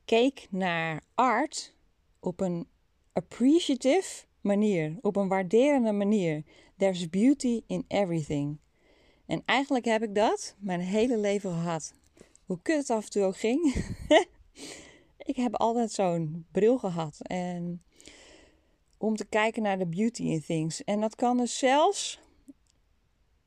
keek 0.05 0.47
naar 0.51 1.03
art 1.15 1.75
op 2.21 2.41
een 2.41 2.69
appreciative 3.13 4.25
manier, 4.41 4.97
op 5.01 5.17
een 5.17 5.29
waarderende 5.29 5.93
manier. 5.93 6.43
There's 6.77 7.11
beauty 7.11 7.63
in 7.67 7.85
everything. 7.89 8.59
En 9.27 9.43
eigenlijk 9.45 9.85
heb 9.85 10.03
ik 10.03 10.15
dat 10.15 10.57
mijn 10.59 10.81
hele 10.81 11.19
leven 11.19 11.51
gehad. 11.51 11.95
Hoe 12.45 12.59
kut 12.63 12.77
het 12.77 12.91
af 12.91 13.05
en 13.05 13.11
toe 13.11 13.23
ook 13.23 13.37
ging. 13.37 13.75
ik 15.31 15.37
heb 15.37 15.55
altijd 15.55 15.93
zo'n 15.93 16.47
bril 16.51 16.79
gehad. 16.79 17.19
En 17.21 17.83
om 18.99 19.17
te 19.17 19.25
kijken 19.25 19.63
naar 19.63 19.79
de 19.79 19.87
beauty 19.87 20.23
in 20.23 20.43
things. 20.43 20.85
En 20.85 21.01
dat 21.01 21.15
kan 21.15 21.37
dus 21.37 21.59
zelfs. 21.59 22.21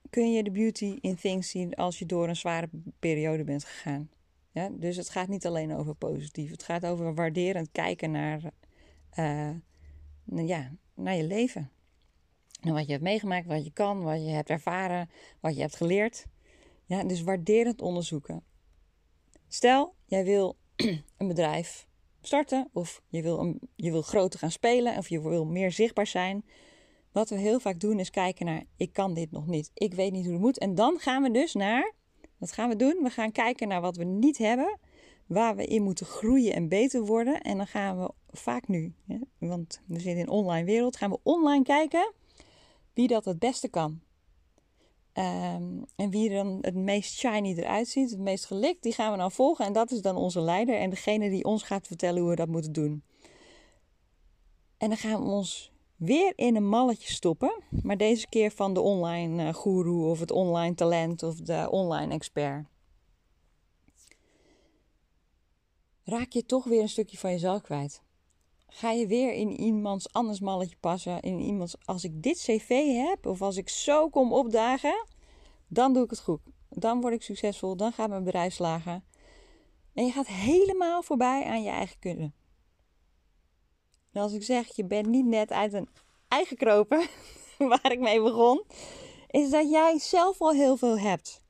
Kun 0.09 0.31
je 0.31 0.43
de 0.43 0.51
beauty 0.51 0.97
in 1.01 1.15
things 1.15 1.49
zien 1.49 1.73
als 1.73 1.99
je 1.99 2.05
door 2.05 2.27
een 2.27 2.35
zware 2.35 2.69
periode 2.99 3.43
bent 3.43 3.63
gegaan. 3.63 4.09
Ja, 4.51 4.69
dus 4.69 4.95
het 4.95 5.09
gaat 5.09 5.27
niet 5.27 5.45
alleen 5.45 5.75
over 5.75 5.95
positief. 5.95 6.51
Het 6.51 6.63
gaat 6.63 6.85
over 6.85 7.13
waarderend 7.13 7.71
kijken 7.71 8.11
naar, 8.11 8.51
uh, 9.19 9.49
ja, 10.25 10.71
naar 10.93 11.15
je 11.15 11.23
leven. 11.23 11.71
En 12.61 12.73
wat 12.73 12.85
je 12.85 12.91
hebt 12.91 13.03
meegemaakt, 13.03 13.45
wat 13.45 13.63
je 13.63 13.71
kan, 13.71 14.01
wat 14.01 14.21
je 14.21 14.29
hebt 14.29 14.49
ervaren, 14.49 15.09
wat 15.39 15.55
je 15.55 15.61
hebt 15.61 15.75
geleerd. 15.75 16.25
Ja, 16.85 17.03
dus 17.03 17.21
waarderend 17.21 17.81
onderzoeken. 17.81 18.43
Stel, 19.47 19.95
jij 20.05 20.23
wil 20.23 20.57
een 21.17 21.27
bedrijf 21.27 21.87
starten 22.21 22.69
of 22.73 23.01
je 23.07 23.21
wil, 23.21 23.39
een, 23.39 23.59
je 23.75 23.91
wil 23.91 24.01
groter 24.01 24.39
gaan 24.39 24.51
spelen 24.51 24.97
of 24.97 25.09
je 25.09 25.21
wil 25.21 25.45
meer 25.45 25.71
zichtbaar 25.71 26.07
zijn. 26.07 26.45
Wat 27.11 27.29
we 27.29 27.35
heel 27.35 27.59
vaak 27.59 27.79
doen 27.79 27.99
is 27.99 28.09
kijken 28.09 28.45
naar, 28.45 28.63
ik 28.75 28.93
kan 28.93 29.13
dit 29.13 29.31
nog 29.31 29.47
niet, 29.47 29.71
ik 29.73 29.93
weet 29.93 30.11
niet 30.11 30.23
hoe 30.23 30.33
het 30.33 30.41
moet. 30.41 30.59
En 30.59 30.75
dan 30.75 30.99
gaan 30.99 31.23
we 31.23 31.31
dus 31.31 31.53
naar, 31.53 31.93
wat 32.41 32.51
gaan 32.51 32.69
we 32.69 32.75
doen? 32.75 33.03
We 33.03 33.09
gaan 33.09 33.31
kijken 33.31 33.67
naar 33.67 33.81
wat 33.81 33.95
we 33.95 34.03
niet 34.03 34.37
hebben, 34.37 34.79
waar 35.25 35.55
we 35.55 35.65
in 35.65 35.83
moeten 35.83 36.05
groeien 36.05 36.53
en 36.53 36.67
beter 36.67 37.05
worden. 37.05 37.41
En 37.41 37.57
dan 37.57 37.67
gaan 37.67 37.99
we 38.01 38.11
vaak 38.31 38.67
nu, 38.67 38.93
hè, 39.07 39.17
want 39.37 39.81
we 39.85 39.93
zitten 39.93 40.11
in 40.11 40.19
een 40.19 40.29
online 40.29 40.65
wereld, 40.65 40.95
gaan 40.95 41.09
we 41.09 41.19
online 41.23 41.63
kijken 41.63 42.13
wie 42.93 43.07
dat 43.07 43.25
het 43.25 43.39
beste 43.39 43.67
kan. 43.67 43.99
Um, 45.13 45.85
en 45.95 46.09
wie 46.09 46.29
dan 46.29 46.57
het 46.61 46.75
meest 46.75 47.17
shiny 47.17 47.53
eruit 47.57 47.87
ziet, 47.87 48.09
het 48.09 48.19
meest 48.19 48.45
gelikt, 48.45 48.83
die 48.83 48.93
gaan 48.93 49.11
we 49.11 49.17
dan 49.17 49.31
volgen. 49.31 49.65
En 49.65 49.73
dat 49.73 49.91
is 49.91 50.01
dan 50.01 50.15
onze 50.15 50.41
leider 50.41 50.75
en 50.75 50.89
degene 50.89 51.29
die 51.29 51.43
ons 51.43 51.63
gaat 51.63 51.87
vertellen 51.87 52.21
hoe 52.21 52.29
we 52.29 52.35
dat 52.35 52.47
moeten 52.47 52.71
doen. 52.71 53.03
En 54.77 54.87
dan 54.87 54.97
gaan 54.97 55.21
we 55.21 55.29
ons 55.29 55.70
weer 56.03 56.33
in 56.35 56.55
een 56.55 56.67
malletje 56.67 57.13
stoppen. 57.13 57.61
Maar 57.83 57.97
deze 57.97 58.27
keer 58.27 58.51
van 58.51 58.73
de 58.73 58.79
online 58.79 59.43
uh, 59.43 59.53
guru 59.53 60.09
of 60.09 60.19
het 60.19 60.31
online 60.31 60.75
talent 60.75 61.23
of 61.23 61.35
de 61.35 61.67
online 61.71 62.13
expert. 62.13 62.65
Raak 66.03 66.31
je 66.31 66.45
toch 66.45 66.63
weer 66.63 66.81
een 66.81 66.89
stukje 66.89 67.17
van 67.17 67.31
jezelf 67.31 67.61
kwijt 67.61 68.01
ga 68.73 68.91
je 68.91 69.07
weer 69.07 69.33
in 69.33 69.59
iemands 69.59 70.13
anders 70.13 70.39
malletje 70.39 70.75
passen. 70.79 71.21
In 71.21 71.39
iemands, 71.39 71.75
als 71.85 72.03
ik 72.03 72.23
dit 72.23 72.37
cv 72.37 72.95
heb 72.95 73.25
of 73.25 73.41
als 73.41 73.57
ik 73.57 73.69
zo 73.69 74.09
kom 74.09 74.33
opdagen, 74.33 75.05
dan 75.67 75.93
doe 75.93 76.03
ik 76.03 76.09
het 76.09 76.19
goed. 76.19 76.39
Dan 76.69 77.01
word 77.01 77.13
ik 77.13 77.21
succesvol, 77.21 77.75
dan 77.75 77.91
gaat 77.91 78.09
mijn 78.09 78.23
bedrijf 78.23 78.53
slagen. 78.53 79.03
En 79.93 80.05
je 80.05 80.11
gaat 80.11 80.27
helemaal 80.27 81.03
voorbij 81.03 81.45
aan 81.45 81.63
je 81.63 81.69
eigen 81.69 81.99
kunnen. 81.99 82.33
En 84.11 84.21
als 84.21 84.33
ik 84.33 84.43
zeg, 84.43 84.75
je 84.75 84.85
bent 84.85 85.07
niet 85.07 85.25
net 85.25 85.51
uit 85.51 85.73
een 85.73 85.89
eigen 86.27 86.57
kropen, 86.57 87.07
waar 87.69 87.91
ik 87.91 87.99
mee 87.99 88.21
begon, 88.21 88.63
is 89.27 89.49
dat 89.49 89.69
jij 89.69 89.99
zelf 89.99 90.41
al 90.41 90.51
heel 90.51 90.77
veel 90.77 90.99
hebt. 90.99 91.43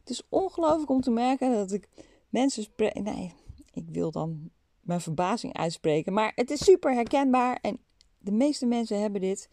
Het 0.00 0.10
is 0.10 0.22
ongelooflijk 0.28 0.90
om 0.90 1.00
te 1.00 1.10
merken 1.10 1.52
dat 1.52 1.72
ik 1.72 1.88
mensen 2.28 2.62
spreek. 2.62 2.94
Nee, 2.94 3.34
ik 3.72 3.84
wil 3.88 4.10
dan 4.10 4.50
mijn 4.80 5.00
verbazing 5.00 5.56
uitspreken. 5.56 6.12
Maar 6.12 6.32
het 6.34 6.50
is 6.50 6.64
super 6.64 6.94
herkenbaar 6.94 7.58
en 7.60 7.78
de 8.18 8.32
meeste 8.32 8.66
mensen 8.66 9.00
hebben 9.00 9.20
dit. 9.20 9.48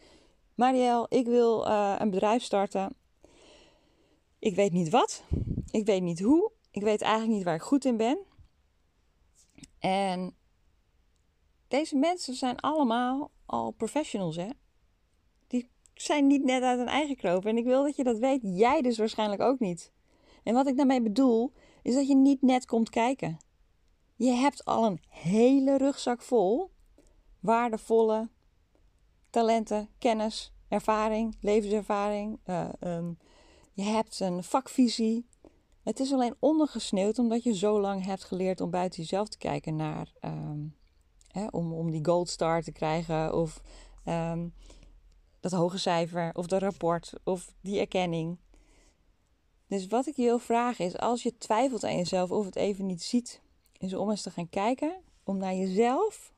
Marielle, 0.56 1.06
ik 1.10 1.26
wil 1.26 1.68
uh, 1.68 1.96
een 1.98 2.10
bedrijf 2.10 2.44
starten. 2.44 2.96
Ik 4.40 4.56
weet 4.56 4.72
niet 4.72 4.90
wat. 4.90 5.24
Ik 5.72 5.86
weet 5.86 6.02
niet 6.02 6.20
hoe. 6.20 6.52
Ik 6.72 6.82
weet 6.82 7.02
eigenlijk 7.02 7.34
niet 7.34 7.44
waar 7.44 7.56
ik 7.56 7.62
goed 7.62 7.86
in 7.86 7.98
ben. 7.98 8.18
En 9.80 10.36
deze 11.74 11.96
mensen 11.96 12.34
zijn 12.34 12.60
allemaal 12.60 13.32
al 13.46 13.72
professionals, 13.72 14.36
hè? 14.36 14.50
Die 15.48 15.70
zijn 15.94 16.28
niet 16.28 16.44
net 16.44 16.64
uit 16.64 16.78
hun 16.78 16.88
eigen 16.88 17.16
kroop. 17.16 17.46
En 17.46 17.58
ik 17.58 17.64
wil 17.64 17.84
dat 17.84 17.96
je 17.96 18.04
dat 18.04 18.18
weet. 18.18 18.40
Jij 18.44 18.82
dus 18.82 18.98
waarschijnlijk 18.98 19.42
ook 19.42 19.60
niet. 19.60 19.92
En 20.44 20.54
wat 20.54 20.68
ik 20.68 20.78
daarmee 20.78 21.02
bedoel, 21.02 21.52
is 21.82 21.94
dat 21.94 22.08
je 22.08 22.16
niet 22.16 22.42
net 22.42 22.66
komt 22.66 22.90
kijken. 22.90 23.38
Je 24.16 24.32
hebt 24.32 24.66
al 24.66 24.86
een 24.86 25.02
hele 25.10 25.78
rugzak 25.78 26.22
vol 26.22 26.72
waardevolle 27.40 28.30
talenten, 29.30 29.90
kennis, 29.98 30.54
ervaring, 30.68 31.38
levenservaring. 31.42 32.40
Uh, 32.46 32.70
um, 32.80 33.18
je 33.74 33.84
hebt 33.84 34.20
een 34.20 34.44
vakvisie. 34.44 35.28
Het 35.84 36.00
is 36.00 36.14
alleen 36.14 36.36
ondergesneeuwd 36.40 37.20
omdat 37.20 37.44
je 37.44 37.56
zo 37.56 37.80
lang 37.80 38.06
hebt 38.06 38.24
geleerd 38.24 38.62
om 38.62 38.70
buiten 38.70 39.02
jezelf 39.02 39.28
te 39.28 39.38
kijken 39.38 39.76
naar. 39.76 40.14
Ehm, 40.20 40.60
hè, 41.34 41.48
om, 41.52 41.74
om 41.74 41.92
die 41.92 42.06
gold 42.06 42.30
star 42.30 42.62
te 42.62 42.72
krijgen 42.72 43.34
of 43.34 43.62
ehm, 44.04 44.48
dat 45.40 45.52
hoge 45.52 45.78
cijfer 45.78 46.30
of 46.34 46.48
dat 46.48 46.62
rapport 46.62 47.14
of 47.24 47.54
die 47.62 47.80
erkenning. 47.80 48.38
Dus 49.68 49.88
wat 49.88 50.08
ik 50.08 50.16
je 50.16 50.24
wil 50.24 50.40
vragen 50.40 50.86
is, 50.86 50.98
als 50.98 51.24
je 51.24 51.38
twijfelt 51.38 51.84
aan 51.84 51.96
jezelf 51.96 52.32
of 52.32 52.46
het 52.46 52.56
even 52.56 52.86
niet 52.86 53.04
ziet, 53.04 53.42
is 53.78 53.94
om 53.94 54.10
eens 54.10 54.22
te 54.22 54.32
gaan 54.32 54.50
kijken, 54.50 55.02
om 55.24 55.38
naar 55.38 55.54
jezelf 55.54 56.34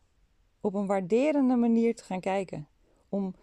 op 0.61 0.73
een 0.73 0.85
waarderende 0.85 1.55
manier 1.55 1.95
te 1.95 2.03
gaan 2.03 2.19
kijken. 2.19 2.67
Om 3.09 3.35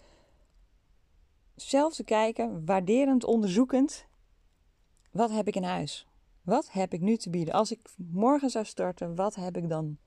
zelf 1.55 1.95
te 1.95 2.05
kijken, 2.05 2.65
waarderend, 2.65 3.25
onderzoekend, 3.25 4.07
wat 5.11 5.31
heb 5.31 5.47
ik 5.47 5.57
in 5.57 5.63
huis? 5.63 6.07
Wat 6.43 6.73
heb 6.73 6.93
ik 6.93 7.01
nu 7.01 7.17
te 7.17 7.31
bieden? 7.31 7.55
Als 7.55 7.71
ik 7.73 7.81
morgen 7.97 8.51
zou 8.51 8.65
starten, 8.65 9.15
wat 9.15 9.35
heb 9.35 9.57
ik 9.57 9.69
dan 9.69 9.99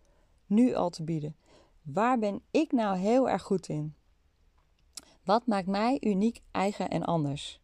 nu 0.45 0.73
al 0.73 0.89
te 0.89 1.03
bieden? 1.03 1.35
Waar 1.81 2.19
ben 2.19 2.41
ik 2.51 2.71
nou 2.71 2.97
heel 2.97 3.29
erg 3.29 3.41
goed 3.41 3.67
in? 3.67 3.95
Wat 5.23 5.45
maakt 5.45 5.67
mij 5.67 5.97
uniek, 6.01 6.41
eigen 6.51 6.89
en 6.89 7.03
anders? 7.03 7.59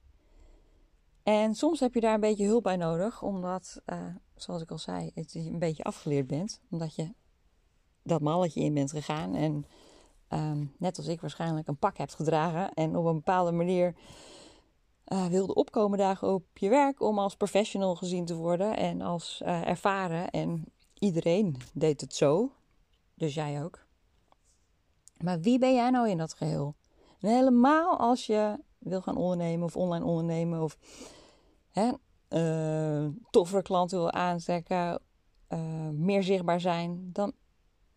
En 1.23 1.55
soms 1.55 1.79
heb 1.79 1.93
je 1.93 1.99
daar 1.99 2.13
een 2.13 2.19
beetje 2.19 2.45
hulp 2.45 2.63
bij 2.63 2.77
nodig, 2.77 3.21
omdat, 3.21 3.81
uh, 3.85 4.05
zoals 4.35 4.61
ik 4.61 4.71
al 4.71 4.77
zei, 4.77 5.11
het 5.15 5.35
een 5.35 5.59
beetje 5.59 5.83
afgeleerd 5.83 6.27
bent. 6.27 6.61
Omdat 6.69 6.95
je 6.95 7.13
dat 8.03 8.21
malletje 8.21 8.61
in 8.61 8.73
bent 8.73 8.91
gegaan 8.91 9.35
en 9.35 9.65
um, 10.29 10.73
net 10.77 10.97
als 10.97 11.07
ik 11.07 11.21
waarschijnlijk 11.21 11.67
een 11.67 11.77
pak 11.77 11.97
hebt 11.97 12.15
gedragen 12.15 12.73
en 12.73 12.95
op 12.95 13.05
een 13.05 13.15
bepaalde 13.15 13.51
manier 13.51 13.95
uh, 15.07 15.25
wilde 15.25 15.53
opkomen 15.53 15.97
dagen 15.97 16.33
op 16.33 16.43
je 16.53 16.69
werk 16.69 17.01
om 17.01 17.19
als 17.19 17.35
professional 17.35 17.95
gezien 17.95 18.25
te 18.25 18.35
worden 18.35 18.77
en 18.77 19.01
als 19.01 19.41
uh, 19.45 19.67
ervaren. 19.67 20.29
En 20.29 20.65
iedereen 20.99 21.55
deed 21.73 22.01
het 22.01 22.15
zo, 22.15 22.51
dus 23.21 23.33
jij 23.33 23.63
ook. 23.63 23.85
Maar 25.17 25.39
wie 25.39 25.59
ben 25.59 25.73
jij 25.73 25.89
nou 25.89 26.09
in 26.09 26.17
dat 26.17 26.33
geheel? 26.33 26.75
Helemaal 27.19 27.97
als 27.97 28.25
je 28.25 28.59
wil 28.77 29.01
gaan 29.01 29.17
ondernemen 29.17 29.65
of 29.65 29.75
online 29.75 30.05
ondernemen 30.05 30.61
of 30.61 30.77
hè, 31.69 31.91
uh, 32.29 33.09
toffere 33.29 33.61
klanten 33.61 33.97
wil 33.97 34.11
aantrekken, 34.11 35.01
uh, 35.49 35.89
meer 35.89 36.23
zichtbaar 36.23 36.59
zijn, 36.59 37.09
dan 37.13 37.33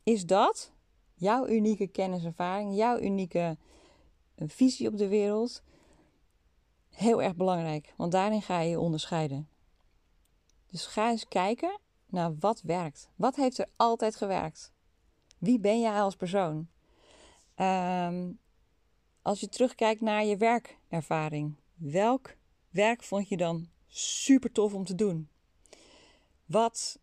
is 0.03 0.27
dat 0.27 0.73
jouw 1.15 1.47
unieke 1.47 1.87
kenniservaring, 1.87 2.77
jouw 2.77 2.99
unieke 2.99 3.59
eh, 4.35 4.49
visie 4.49 4.89
op 4.89 4.97
de 4.97 5.09
wereld 5.09 5.63
heel 6.91 7.23
erg 7.23 7.37
belangrijk. 7.37 7.95
Want 7.97 8.13
daarin 8.13 8.43
ga 8.43 8.61
je 8.61 8.71
je 8.71 8.81
onderscheiden. 8.81 9.49
Dus 10.67 10.87
ga 10.87 11.11
eens 11.11 11.29
kijken 11.29 11.81
naar 12.07 12.39
wat 12.39 12.61
werkt. 12.61 13.11
Wat 13.17 13.37
heeft 13.37 13.59
er 13.59 13.69
altijd 13.77 14.17
gewerkt? 14.17 14.74
Wie 15.45 15.59
ben 15.59 15.81
jij 15.81 16.01
als 16.01 16.17
persoon? 16.17 16.69
Um, 17.57 18.39
als 19.23 19.41
je 19.41 19.49
terugkijkt 19.49 20.01
naar 20.01 20.25
je 20.25 20.37
werkervaring, 20.37 21.57
welk 21.75 22.37
werk 22.71 23.03
vond 23.03 23.29
je 23.29 23.37
dan 23.37 23.69
super 23.89 24.53
tof 24.53 24.75
om 24.75 24.85
te 24.85 24.95
doen? 24.95 25.29
Wat 26.47 26.99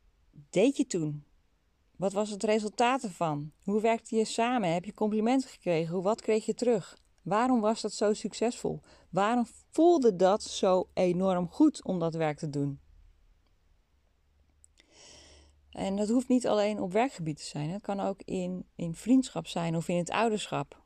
deed 0.49 0.77
je 0.77 0.87
toen? 0.87 1.23
Wat 1.95 2.13
was 2.13 2.29
het 2.29 2.43
resultaat 2.43 3.03
ervan? 3.03 3.51
Hoe 3.63 3.81
werkte 3.81 4.15
je 4.15 4.25
samen? 4.25 4.73
Heb 4.73 4.85
je 4.85 4.93
complimenten 4.93 5.49
gekregen? 5.49 6.01
Wat 6.01 6.21
kreeg 6.21 6.45
je 6.45 6.53
terug? 6.53 6.97
Waarom 7.21 7.61
was 7.61 7.81
dat 7.81 7.93
zo 7.93 8.13
succesvol? 8.13 8.79
Waarom 9.09 9.45
voelde 9.71 10.15
dat 10.15 10.43
zo 10.43 10.89
enorm 10.93 11.49
goed 11.49 11.83
om 11.83 11.99
dat 11.99 12.15
werk 12.15 12.37
te 12.37 12.49
doen? 12.49 12.79
En 15.71 15.95
dat 15.95 16.09
hoeft 16.09 16.27
niet 16.27 16.47
alleen 16.47 16.79
op 16.79 16.91
werkgebied 16.91 17.37
te 17.37 17.43
zijn. 17.43 17.69
Het 17.69 17.81
kan 17.81 17.99
ook 17.99 18.21
in, 18.21 18.65
in 18.75 18.95
vriendschap 18.95 19.47
zijn 19.47 19.75
of 19.75 19.87
in 19.87 19.97
het 19.97 20.09
ouderschap 20.09 20.81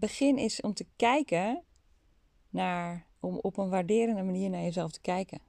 begin 0.00 0.38
is 0.38 0.60
om 0.60 0.74
te 0.74 0.86
kijken 0.96 1.64
naar, 2.50 3.06
om 3.20 3.38
op 3.38 3.56
een 3.56 3.70
waarderende 3.70 4.22
manier 4.22 4.50
naar 4.50 4.62
jezelf 4.62 4.92
te 4.92 5.00
kijken. 5.00 5.40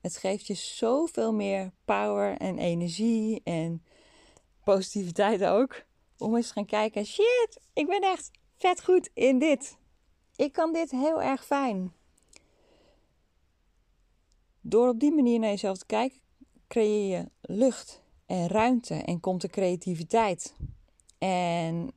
Het 0.00 0.16
geeft 0.16 0.46
je 0.46 0.54
zoveel 0.54 1.32
meer 1.32 1.72
power 1.84 2.36
en 2.36 2.58
energie 2.58 3.40
en 3.44 3.84
positiviteit 4.64 5.44
ook. 5.44 5.84
Om 6.18 6.36
eens 6.36 6.46
te 6.46 6.52
gaan 6.52 6.66
kijken: 6.66 7.06
shit, 7.06 7.60
ik 7.72 7.86
ben 7.86 8.02
echt 8.02 8.30
vet 8.56 8.84
goed 8.84 9.10
in 9.14 9.38
dit. 9.38 9.78
Ik 10.36 10.52
kan 10.52 10.72
dit 10.72 10.90
heel 10.90 11.22
erg 11.22 11.44
fijn. 11.44 11.92
Door 14.60 14.88
op 14.88 15.00
die 15.00 15.12
manier 15.12 15.38
naar 15.38 15.50
jezelf 15.50 15.78
te 15.78 15.86
kijken, 15.86 16.20
creëer 16.72 17.18
je 17.18 17.30
lucht 17.40 18.02
en 18.26 18.46
ruimte 18.46 18.94
en 18.94 19.20
komt 19.20 19.40
de 19.40 19.48
creativiteit. 19.48 20.54
En 21.18 21.92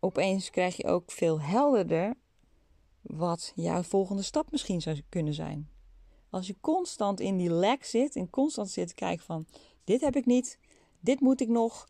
opeens 0.00 0.50
krijg 0.50 0.76
je 0.76 0.86
ook 0.86 1.10
veel 1.10 1.40
helderder 1.40 2.14
wat 3.02 3.52
jouw 3.54 3.82
volgende 3.82 4.22
stap 4.22 4.50
misschien 4.50 4.80
zou 4.80 5.00
kunnen 5.08 5.34
zijn. 5.34 5.68
Als 6.30 6.46
je 6.46 6.56
constant 6.60 7.20
in 7.20 7.36
die 7.36 7.50
lag 7.50 7.86
zit 7.86 8.16
en 8.16 8.30
constant 8.30 8.70
zit 8.70 8.88
te 8.88 8.94
kijken 8.94 9.24
van 9.24 9.46
dit 9.84 10.00
heb 10.00 10.16
ik 10.16 10.26
niet, 10.26 10.58
dit 11.00 11.20
moet 11.20 11.40
ik 11.40 11.48
nog, 11.48 11.88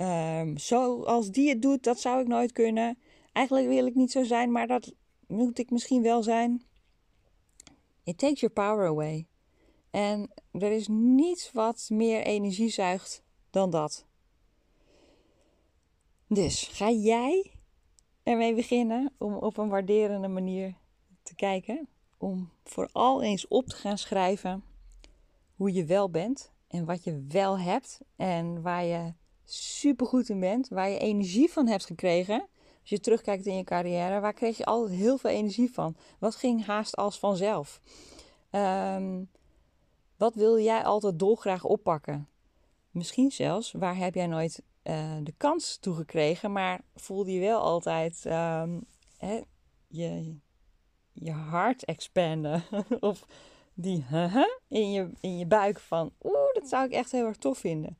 um, 0.00 0.58
zoals 0.58 1.30
die 1.30 1.48
het 1.48 1.62
doet, 1.62 1.84
dat 1.84 2.00
zou 2.00 2.20
ik 2.20 2.26
nooit 2.26 2.52
kunnen. 2.52 2.98
Eigenlijk 3.32 3.68
wil 3.68 3.86
ik 3.86 3.94
niet 3.94 4.12
zo 4.12 4.22
zijn, 4.22 4.52
maar 4.52 4.66
dat 4.66 4.94
moet 5.26 5.58
ik 5.58 5.70
misschien 5.70 6.02
wel 6.02 6.22
zijn. 6.22 6.62
It 8.04 8.18
takes 8.18 8.40
your 8.40 8.54
power 8.54 8.86
away. 8.86 9.26
En 9.92 10.30
er 10.52 10.72
is 10.72 10.88
niets 10.88 11.52
wat 11.52 11.86
meer 11.92 12.22
energie 12.22 12.68
zuigt 12.68 13.22
dan 13.50 13.70
dat. 13.70 14.06
Dus 16.26 16.62
ga 16.62 16.90
jij 16.90 17.52
ermee 18.22 18.54
beginnen 18.54 19.12
om 19.18 19.34
op 19.34 19.56
een 19.56 19.68
waarderende 19.68 20.28
manier 20.28 20.74
te 21.22 21.34
kijken. 21.34 21.88
Om 22.18 22.50
vooral 22.64 23.22
eens 23.22 23.48
op 23.48 23.66
te 23.66 23.76
gaan 23.76 23.98
schrijven 23.98 24.64
hoe 25.56 25.72
je 25.72 25.84
wel 25.84 26.10
bent 26.10 26.52
en 26.68 26.84
wat 26.84 27.04
je 27.04 27.24
wel 27.28 27.58
hebt 27.58 28.00
en 28.16 28.62
waar 28.62 28.84
je 28.84 29.12
supergoed 29.44 30.28
in 30.28 30.40
bent, 30.40 30.68
waar 30.68 30.90
je 30.90 30.98
energie 30.98 31.50
van 31.50 31.66
hebt 31.66 31.86
gekregen. 31.86 32.40
Als 32.80 32.90
je 32.90 33.00
terugkijkt 33.00 33.46
in 33.46 33.56
je 33.56 33.64
carrière, 33.64 34.20
waar 34.20 34.32
kreeg 34.32 34.56
je 34.56 34.64
altijd 34.64 34.98
heel 34.98 35.18
veel 35.18 35.30
energie 35.30 35.72
van? 35.72 35.96
Wat 36.18 36.36
ging 36.36 36.64
haast 36.64 36.96
als 36.96 37.18
vanzelf? 37.18 37.80
Um, 38.50 39.28
wat 40.22 40.34
wil 40.34 40.58
jij 40.58 40.84
altijd 40.84 41.18
dolgraag 41.18 41.64
oppakken? 41.64 42.28
Misschien 42.90 43.30
zelfs, 43.30 43.72
waar 43.72 43.96
heb 43.96 44.14
jij 44.14 44.26
nooit 44.26 44.62
uh, 44.82 45.16
de 45.22 45.34
kans 45.36 45.76
toegekregen, 45.76 46.52
maar 46.52 46.80
voelde 46.94 47.32
je 47.32 47.40
wel 47.40 47.60
altijd 47.60 48.24
um, 48.24 48.84
hè, 49.16 49.40
je, 49.86 50.36
je 51.12 51.30
hart 51.30 51.84
expanden. 51.84 52.62
of 53.00 53.26
die 53.74 54.04
in, 54.68 54.90
je, 54.90 55.10
in 55.20 55.38
je 55.38 55.46
buik 55.46 55.80
van, 55.80 56.12
oeh, 56.22 56.52
dat 56.52 56.68
zou 56.68 56.84
ik 56.84 56.92
echt 56.92 57.12
heel 57.12 57.26
erg 57.26 57.36
tof 57.36 57.58
vinden. 57.58 57.98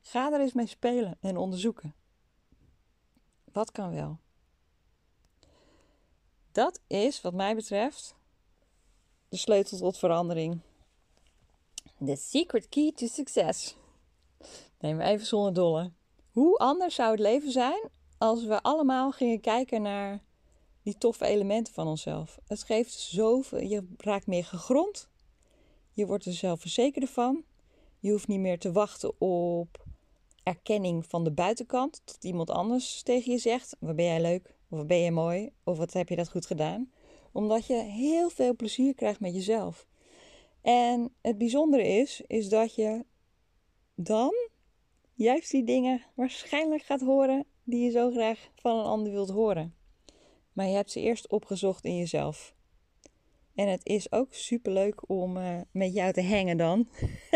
Ga 0.00 0.32
er 0.32 0.40
eens 0.40 0.52
mee 0.52 0.66
spelen 0.66 1.16
en 1.20 1.36
onderzoeken. 1.36 1.94
Wat 3.52 3.72
kan 3.72 3.94
wel? 3.94 4.18
Dat 6.52 6.80
is, 6.86 7.20
wat 7.20 7.34
mij 7.34 7.54
betreft, 7.54 8.16
de 9.28 9.36
sleutel 9.36 9.78
tot 9.78 9.98
verandering. 9.98 10.60
The 11.98 12.16
secret 12.16 12.68
key 12.68 12.92
to 12.92 13.06
success. 13.06 13.76
Neem 14.80 15.00
even 15.00 15.26
zonder 15.26 15.52
dolle. 15.52 15.92
Hoe 16.30 16.58
anders 16.58 16.94
zou 16.94 17.10
het 17.10 17.20
leven 17.20 17.50
zijn 17.50 17.88
als 18.18 18.44
we 18.44 18.62
allemaal 18.62 19.10
gingen 19.10 19.40
kijken 19.40 19.82
naar 19.82 20.22
die 20.82 20.98
toffe 20.98 21.24
elementen 21.24 21.74
van 21.74 21.86
onszelf? 21.86 22.38
Het 22.46 22.62
geeft 22.62 22.92
zoveel. 22.92 23.60
Je 23.60 23.86
raakt 23.96 24.26
meer 24.26 24.44
gegrond. 24.44 25.08
Je 25.92 26.06
wordt 26.06 26.24
er 26.24 26.32
zelfverzekerder 26.32 27.08
van. 27.08 27.44
Je 27.98 28.10
hoeft 28.10 28.28
niet 28.28 28.40
meer 28.40 28.58
te 28.58 28.72
wachten 28.72 29.20
op 29.20 29.84
erkenning 30.42 31.06
van 31.06 31.24
de 31.24 31.32
buitenkant. 31.32 32.00
Tot 32.04 32.24
iemand 32.24 32.50
anders 32.50 33.02
tegen 33.02 33.32
je 33.32 33.38
zegt: 33.38 33.76
Wat 33.78 33.96
ben 33.96 34.04
jij 34.04 34.20
leuk? 34.20 34.54
Of 34.68 34.78
wat 34.78 34.86
ben 34.86 35.00
je 35.00 35.10
mooi? 35.10 35.50
Of 35.64 35.78
wat 35.78 35.92
heb 35.92 36.08
je 36.08 36.16
dat 36.16 36.30
goed 36.30 36.46
gedaan? 36.46 36.90
Omdat 37.32 37.66
je 37.66 37.74
heel 37.74 38.30
veel 38.30 38.56
plezier 38.56 38.94
krijgt 38.94 39.20
met 39.20 39.34
jezelf. 39.34 39.86
En 40.64 41.14
het 41.20 41.38
bijzondere 41.38 41.86
is, 41.88 42.22
is 42.26 42.48
dat 42.48 42.74
je 42.74 43.04
dan 43.94 44.32
juist 45.14 45.50
die 45.50 45.64
dingen 45.64 46.02
waarschijnlijk 46.14 46.82
gaat 46.82 47.00
horen 47.00 47.46
die 47.64 47.84
je 47.84 47.90
zo 47.90 48.10
graag 48.10 48.50
van 48.54 48.78
een 48.78 48.84
ander 48.84 49.12
wilt 49.12 49.30
horen. 49.30 49.74
Maar 50.52 50.66
je 50.66 50.74
hebt 50.74 50.90
ze 50.90 51.00
eerst 51.00 51.28
opgezocht 51.28 51.84
in 51.84 51.96
jezelf. 51.96 52.54
En 53.54 53.68
het 53.68 53.86
is 53.86 54.12
ook 54.12 54.34
superleuk 54.34 55.08
om 55.08 55.36
uh, 55.36 55.60
met 55.70 55.94
jou 55.94 56.12
te 56.12 56.22
hangen 56.22 56.56
dan. 56.56 56.88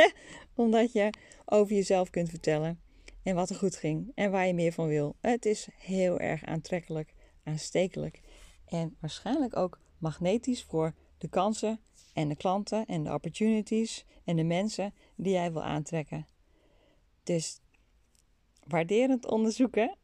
Omdat 0.55 0.93
je 0.93 1.11
over 1.45 1.75
jezelf 1.75 2.11
kunt 2.11 2.29
vertellen. 2.29 2.81
En 3.23 3.35
wat 3.35 3.51
er 3.51 3.57
goed 3.57 3.77
ging. 3.77 4.13
En 4.15 4.31
waar 4.31 4.47
je 4.47 4.55
meer 4.55 4.73
van 4.73 4.87
wil. 4.87 5.17
Het 5.21 5.47
is 5.47 5.69
heel 5.79 6.19
erg 6.19 6.45
aantrekkelijk, 6.45 7.15
aanstekelijk. 7.45 8.21
En 8.67 8.97
waarschijnlijk 9.01 9.57
ook 9.57 9.81
magnetisch 9.99 10.65
voor 10.65 10.95
de 11.19 11.29
kansen 11.29 11.81
en 12.19 12.29
de 12.29 12.37
klanten 12.37 12.87
en 12.87 13.03
de 13.05 13.13
opportunities 13.15 14.05
en 14.25 14.37
de 14.37 14.45
mensen 14.45 14.95
die 15.15 15.33
jij 15.33 15.53
wil 15.53 15.63
aantrekken. 15.63 16.27
Dus 17.23 17.61
waarderend 18.67 19.27
onderzoeken 19.27 19.97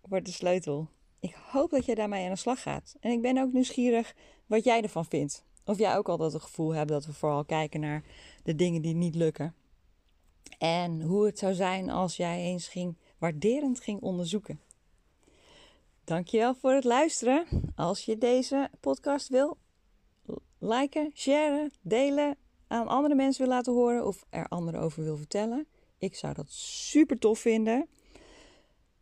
wordt 0.00 0.26
de 0.26 0.32
sleutel. 0.32 0.88
Ik 1.20 1.34
hoop 1.34 1.70
dat 1.70 1.84
jij 1.84 1.94
daarmee 1.94 2.24
aan 2.24 2.30
de 2.30 2.36
slag 2.36 2.62
gaat. 2.62 2.96
En 3.00 3.10
ik 3.10 3.22
ben 3.22 3.38
ook 3.38 3.52
nieuwsgierig 3.52 4.14
wat 4.46 4.64
jij 4.64 4.82
ervan 4.82 5.04
vindt. 5.04 5.44
Of 5.64 5.78
jij 5.78 5.96
ook 5.96 6.08
altijd 6.08 6.32
het 6.32 6.42
gevoel 6.42 6.74
hebt 6.74 6.88
dat 6.88 7.06
we 7.06 7.12
vooral 7.12 7.44
kijken 7.44 7.80
naar 7.80 8.04
de 8.42 8.54
dingen 8.54 8.82
die 8.82 8.94
niet 8.94 9.14
lukken. 9.14 9.54
En 10.58 11.00
hoe 11.02 11.26
het 11.26 11.38
zou 11.38 11.54
zijn 11.54 11.90
als 11.90 12.16
jij 12.16 12.42
eens 12.42 12.68
ging 12.68 12.96
waarderend 13.18 13.80
ging 13.80 14.00
onderzoeken. 14.00 14.60
Dankjewel 16.04 16.54
voor 16.54 16.72
het 16.72 16.84
luisteren. 16.84 17.46
Als 17.74 18.04
je 18.04 18.18
deze 18.18 18.70
podcast 18.80 19.28
wil 19.28 19.56
liken, 20.58 21.10
sharen, 21.14 21.70
delen, 21.80 22.36
aan 22.66 22.88
andere 22.88 23.14
mensen 23.14 23.44
wil 23.44 23.54
laten 23.54 23.72
horen 23.72 24.06
of 24.06 24.24
er 24.30 24.48
anderen 24.48 24.80
over 24.80 25.02
wil 25.02 25.16
vertellen, 25.16 25.66
ik 25.98 26.14
zou 26.14 26.34
dat 26.34 26.50
super 26.52 27.18
tof 27.18 27.38
vinden. 27.38 27.88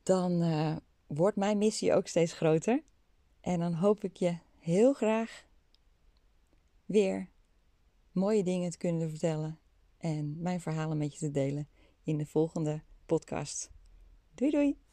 Dan 0.02 0.42
uh, 0.42 0.76
wordt 1.06 1.36
mijn 1.36 1.58
missie 1.58 1.94
ook 1.94 2.06
steeds 2.06 2.32
groter. 2.32 2.82
En 3.40 3.60
dan 3.60 3.72
hoop 3.74 4.04
ik 4.04 4.16
je 4.16 4.38
heel 4.58 4.92
graag 4.92 5.44
weer 6.84 7.30
mooie 8.12 8.42
dingen 8.42 8.70
te 8.70 8.78
kunnen 8.78 9.10
vertellen 9.10 9.58
en 9.98 10.42
mijn 10.42 10.60
verhalen 10.60 10.98
met 10.98 11.12
je 11.12 11.18
te 11.18 11.30
delen 11.30 11.68
in 12.02 12.18
de 12.18 12.26
volgende 12.26 12.82
podcast. 13.06 13.70
Doei 14.34 14.50
doei! 14.50 14.86